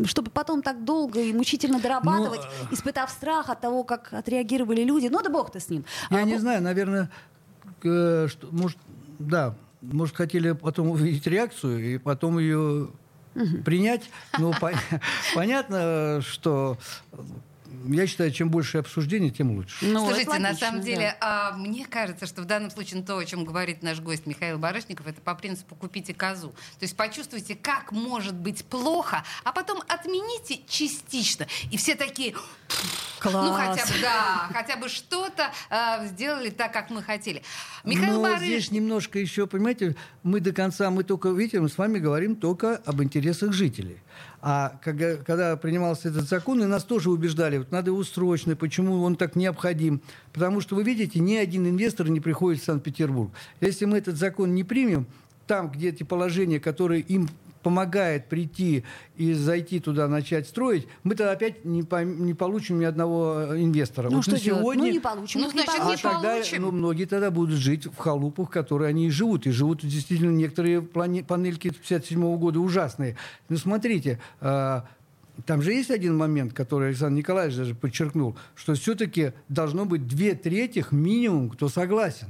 чтобы 0.08 0.32
потом 0.32 0.62
так 0.64 0.84
долго 0.84 1.20
и 1.22 1.34
мучительно 1.34 1.80
дорабатывать, 1.80 2.42
Ну, 2.70 2.76
испытав 2.76 3.10
страх 3.12 3.50
от 3.50 3.62
того, 3.62 3.84
как 3.84 4.12
отреагировали 4.12 4.83
люди. 4.86 5.08
Ну 5.08 5.22
да 5.22 5.30
бог-то 5.30 5.60
с 5.60 5.70
ним. 5.70 5.86
Я 6.10 6.18
А, 6.18 6.24
не 6.24 6.34
бо- 6.36 6.40
знаю, 6.40 6.62
наверное, 6.62 7.10
э, 7.84 8.28
что, 8.30 8.48
может, 8.52 8.78
да, 9.20 9.56
может, 9.82 10.16
хотели 10.16 10.52
потом 10.54 10.90
увидеть 10.90 11.28
реакцию 11.28 11.94
и 11.96 11.98
потом 11.98 12.40
ее 12.40 12.90
принять. 13.66 14.10
Но 14.40 14.52
пон- 14.52 14.76
понятно, 15.36 16.22
что 16.22 16.78
я 17.88 18.08
считаю, 18.08 18.32
чем 18.32 18.50
больше 18.50 18.78
обсуждений, 18.78 19.30
тем 19.32 19.52
лучше. 19.58 19.84
Ну, 19.86 20.06
Слушайте, 20.06 20.40
на 20.40 20.54
самом 20.54 20.80
да. 20.80 20.86
деле, 20.86 21.18
а, 21.20 21.52
мне 21.58 21.86
кажется, 21.86 22.26
что 22.28 22.42
в 22.42 22.46
данном 22.46 22.70
случае 22.72 23.02
ну, 23.02 23.06
то, 23.06 23.18
о 23.18 23.26
чем 23.26 23.44
говорит 23.44 23.84
наш 23.84 24.00
гость 24.00 24.26
Михаил 24.26 24.58
Барышников, 24.58 25.08
это 25.08 25.20
по 25.20 25.36
принципу 25.36 25.76
«купите 25.76 26.14
козу». 26.14 26.50
То 26.50 26.84
есть 26.84 26.96
почувствуйте, 26.96 27.56
как 27.56 27.92
может 27.92 28.36
быть 28.36 28.64
плохо, 28.64 29.24
а 29.44 29.52
потом 29.52 29.82
отмените 29.90 30.62
частично. 30.68 31.48
И 31.72 31.78
все 31.78 31.96
такие, 31.96 32.36
Класс. 33.24 33.48
ну 33.48 33.54
хотя 33.54 33.86
бы, 33.86 34.02
да, 34.02 34.50
хотя 34.52 34.78
бы 34.78 34.90
что-то 34.90 35.52
а, 35.70 36.06
сделали 36.08 36.50
так, 36.50 36.74
как 36.74 36.90
мы 36.90 37.02
хотели. 37.02 37.42
Михаил 37.86 38.16
Но 38.16 38.22
Барышников... 38.24 38.48
здесь 38.48 38.72
немножко 38.72 39.18
еще, 39.18 39.48
понимаете, 39.48 39.96
мы 40.24 40.42
до 40.42 40.52
конца, 40.52 40.90
мы 40.90 41.04
только, 41.04 41.30
видите, 41.30 41.62
мы 41.62 41.70
с 41.70 41.78
вами 41.78 42.00
говорим 42.00 42.36
только 42.36 42.82
об 42.86 43.02
интересах 43.02 43.54
жителей. 43.54 43.98
А 44.42 44.78
когда, 44.84 45.16
когда 45.16 45.56
принимался 45.56 46.10
этот 46.10 46.28
закон, 46.28 46.62
и 46.62 46.66
нас 46.66 46.84
тоже 46.84 47.10
убеждали, 47.10 47.60
вот 47.60 47.72
надо 47.72 47.92
его 47.92 48.04
срочно, 48.04 48.58
почему 48.58 49.02
он 49.02 49.16
так 49.16 49.38
необходим. 49.38 50.02
Потому 50.34 50.60
что, 50.60 50.76
вы 50.76 50.84
видите, 50.84 51.20
ни 51.20 51.36
один 51.36 51.66
инвестор 51.66 52.10
не 52.10 52.20
приходит 52.20 52.62
в 52.62 52.66
Санкт-Петербург. 52.66 53.32
Если 53.62 53.86
мы 53.86 54.00
этот 54.00 54.18
закон 54.18 54.54
не 54.54 54.66
примем, 54.66 55.08
там, 55.48 55.70
где 55.72 55.90
эти 55.90 56.04
положения, 56.04 56.60
которые 56.60 57.02
им 57.02 57.30
помогает 57.64 58.28
прийти 58.30 58.84
и 59.16 59.34
зайти 59.34 59.80
туда, 59.80 60.08
начать 60.08 60.48
строить, 60.48 60.88
мы 61.04 61.16
тогда 61.16 61.32
опять 61.32 61.66
не, 61.66 61.82
пойм- 61.82 62.18
не 62.20 62.34
получим 62.34 62.80
ни 62.80 62.84
одного 62.86 63.56
инвестора. 63.58 64.10
Ну 64.10 64.18
Вот 64.18 64.24
что 64.24 64.38
делать? 64.40 64.62
сегодня 64.62 64.84
Ну 64.84 64.92
не 64.92 65.00
получим. 65.00 65.42
Ну, 65.42 65.48
не 65.48 65.52
значит, 65.54 65.70
а 65.70 65.78
не 65.78 65.84
получим. 65.86 66.10
тогда 66.12 66.30
получим. 66.34 66.62
ну, 66.62 66.72
многие 66.72 67.06
тогда 67.06 67.32
будут 67.32 67.56
жить 67.58 67.86
в 67.86 67.96
халупах, 67.98 68.50
в 68.50 68.52
которые 68.52 68.90
они 68.90 69.08
и 69.08 69.10
живут. 69.10 69.48
И 69.48 69.52
живут 69.52 69.80
действительно 69.84 70.32
некоторые 70.32 70.82
плане- 70.82 71.24
панельки 71.24 71.70
57 71.70 72.38
года 72.38 72.60
ужасные. 72.60 73.16
Ну, 73.50 73.58
смотрите, 73.58 74.20
а, 74.42 74.86
там 75.46 75.62
же 75.62 75.72
есть 75.74 75.90
один 75.90 76.16
момент, 76.18 76.54
который 76.54 76.90
Александр 76.90 77.18
Николаевич 77.18 77.58
даже 77.58 77.74
подчеркнул, 77.76 78.36
что 78.56 78.74
все-таки 78.76 79.32
должно 79.50 79.86
быть 79.86 80.08
две 80.08 80.36
трети 80.36 80.86
минимум, 80.92 81.50
кто 81.50 81.70
согласен. 81.70 82.28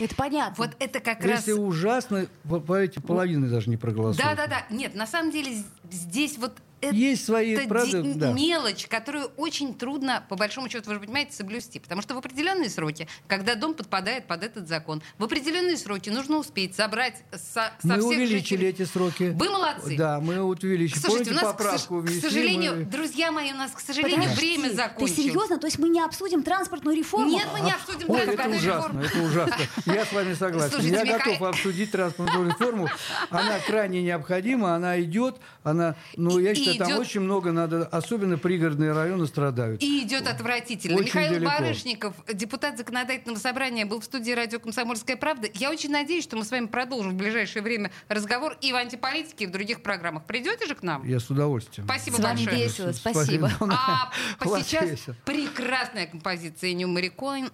Это 0.00 0.14
понятно. 0.16 0.54
Вот 0.56 0.76
это 0.78 1.00
как 1.00 1.22
раз... 1.24 1.46
Если 1.46 1.52
ужасно, 1.52 2.26
по, 2.48 2.58
по 2.58 2.74
эти 2.74 2.98
половины 2.98 3.48
даже 3.48 3.68
не 3.68 3.76
проголосуют. 3.76 4.26
Да, 4.26 4.34
да, 4.34 4.46
да. 4.46 4.74
Нет, 4.74 4.94
на 4.94 5.06
самом 5.06 5.30
деле 5.30 5.62
здесь 5.90 6.38
вот 6.38 6.54
это 6.80 6.94
Есть 6.94 7.24
свои, 7.24 7.56
правда, 7.66 8.02
ди- 8.02 8.14
да. 8.14 8.32
мелочь, 8.32 8.86
которую 8.86 9.26
очень 9.36 9.74
трудно, 9.74 10.24
по 10.28 10.36
большому 10.36 10.68
счету, 10.68 10.88
вы 10.88 10.94
же 10.94 11.00
понимаете, 11.00 11.32
соблюсти. 11.34 11.78
Потому 11.78 12.02
что 12.02 12.14
в 12.14 12.18
определенные 12.18 12.70
сроки, 12.70 13.06
когда 13.26 13.54
дом 13.54 13.74
подпадает 13.74 14.26
под 14.26 14.42
этот 14.44 14.68
закон, 14.68 15.02
в 15.18 15.24
определенные 15.24 15.76
сроки 15.76 16.10
нужно 16.10 16.38
успеть 16.38 16.74
собрать 16.74 17.22
со, 17.32 17.38
со 17.38 17.72
Мы 17.82 17.94
всех 17.98 18.04
увеличили 18.06 18.38
жителей. 18.38 18.68
эти 18.68 18.84
сроки. 18.84 19.32
Вы 19.34 19.50
молодцы. 19.50 19.96
Да, 19.96 20.20
мы 20.20 20.40
вот 20.42 20.62
увеличили. 20.64 20.98
Слушайте, 20.98 21.30
у 21.32 21.34
Помните, 21.34 21.44
нас, 21.46 21.54
к, 21.54 21.58
поправку 21.58 22.00
к 22.00 22.02
внесли, 22.04 22.20
сожалению, 22.20 22.76
мы- 22.76 22.84
друзья 22.84 23.32
мои, 23.32 23.52
у 23.52 23.56
нас, 23.56 23.72
к 23.72 23.80
сожалению, 23.80 24.20
Подожди, 24.22 24.40
время 24.56 24.70
Ты 24.70 24.76
закончилось. 24.76 25.16
серьезно? 25.16 25.58
То 25.58 25.66
есть 25.66 25.78
мы 25.78 25.88
не 25.88 26.00
обсудим 26.00 26.42
транспортную 26.42 26.96
реформу? 26.96 27.30
Нет, 27.30 27.46
мы 27.52 27.60
не 27.60 27.72
обсудим 27.72 28.10
Ой, 28.10 28.20
это 28.20 28.32
транспортную 28.36 28.58
ужасно, 28.60 29.00
реформу. 29.00 29.02
это 29.02 29.18
ужасно. 29.22 29.56
Я 29.92 30.04
с 30.04 30.12
вами 30.12 30.34
согласен. 30.34 30.70
Слушайте, 30.72 30.96
Я 30.96 31.04
Михаил- 31.04 31.18
готов 31.34 31.42
обсудить 31.48 31.90
транспортную 31.90 32.48
реформу. 32.48 32.88
Она 33.30 33.58
крайне 33.66 34.02
необходима, 34.02 34.74
она 34.74 35.00
идет. 35.00 35.36
Она, 35.62 35.94
ну, 36.16 36.38
я 36.38 36.54
и 36.74 36.78
там 36.78 36.88
идет- 36.88 36.98
очень 37.00 37.20
много 37.20 37.52
надо, 37.52 37.86
особенно 37.86 38.38
пригородные 38.38 38.92
районы 38.92 39.26
страдают. 39.26 39.82
И 39.82 40.02
идет 40.04 40.26
отвратительно. 40.26 40.96
Очень 40.96 41.06
Михаил 41.06 41.32
далеко. 41.34 41.50
Барышников, 41.58 42.14
депутат 42.32 42.78
законодательного 42.78 43.38
собрания, 43.38 43.84
был 43.86 44.00
в 44.00 44.04
студии 44.04 44.32
радио 44.32 44.58
«Комсомольская 44.60 45.16
правда». 45.16 45.48
Я 45.54 45.70
очень 45.70 45.90
надеюсь, 45.90 46.24
что 46.24 46.36
мы 46.36 46.44
с 46.44 46.50
вами 46.50 46.66
продолжим 46.66 47.12
в 47.12 47.14
ближайшее 47.16 47.62
время 47.62 47.90
разговор 48.08 48.56
и 48.60 48.72
в 48.72 48.76
антиполитике, 48.76 49.44
и 49.44 49.46
в 49.46 49.50
других 49.50 49.82
программах. 49.82 50.24
Придете 50.24 50.66
же 50.66 50.74
к 50.74 50.82
нам? 50.82 51.06
Я 51.06 51.20
с 51.20 51.28
удовольствием. 51.30 51.86
Спасибо 51.86 52.16
С 52.16 52.18
вами 52.20 52.36
большое. 52.44 52.64
весело, 52.64 52.92
спасибо. 52.92 53.50
А 53.70 54.10
сейчас 54.62 55.00
прекрасная 55.24 56.06
композиция 56.06 56.72
Нью 56.72 56.88
Мариконе 56.88 57.48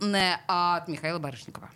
от 0.47 0.89
Михаила 0.89 1.19
Барышникова. 1.19 1.71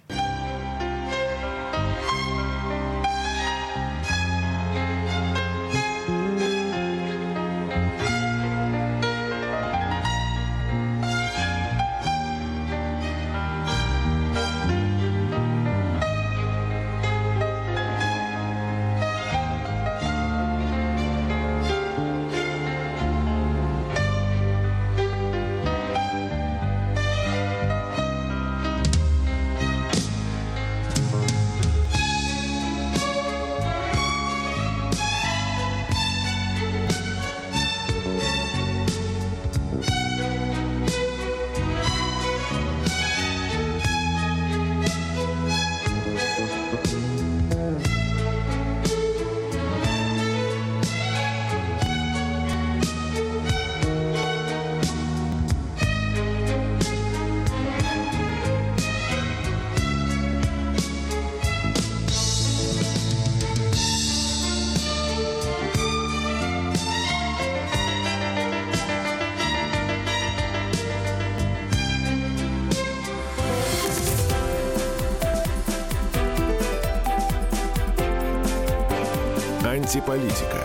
Антиполитика. 79.90 80.59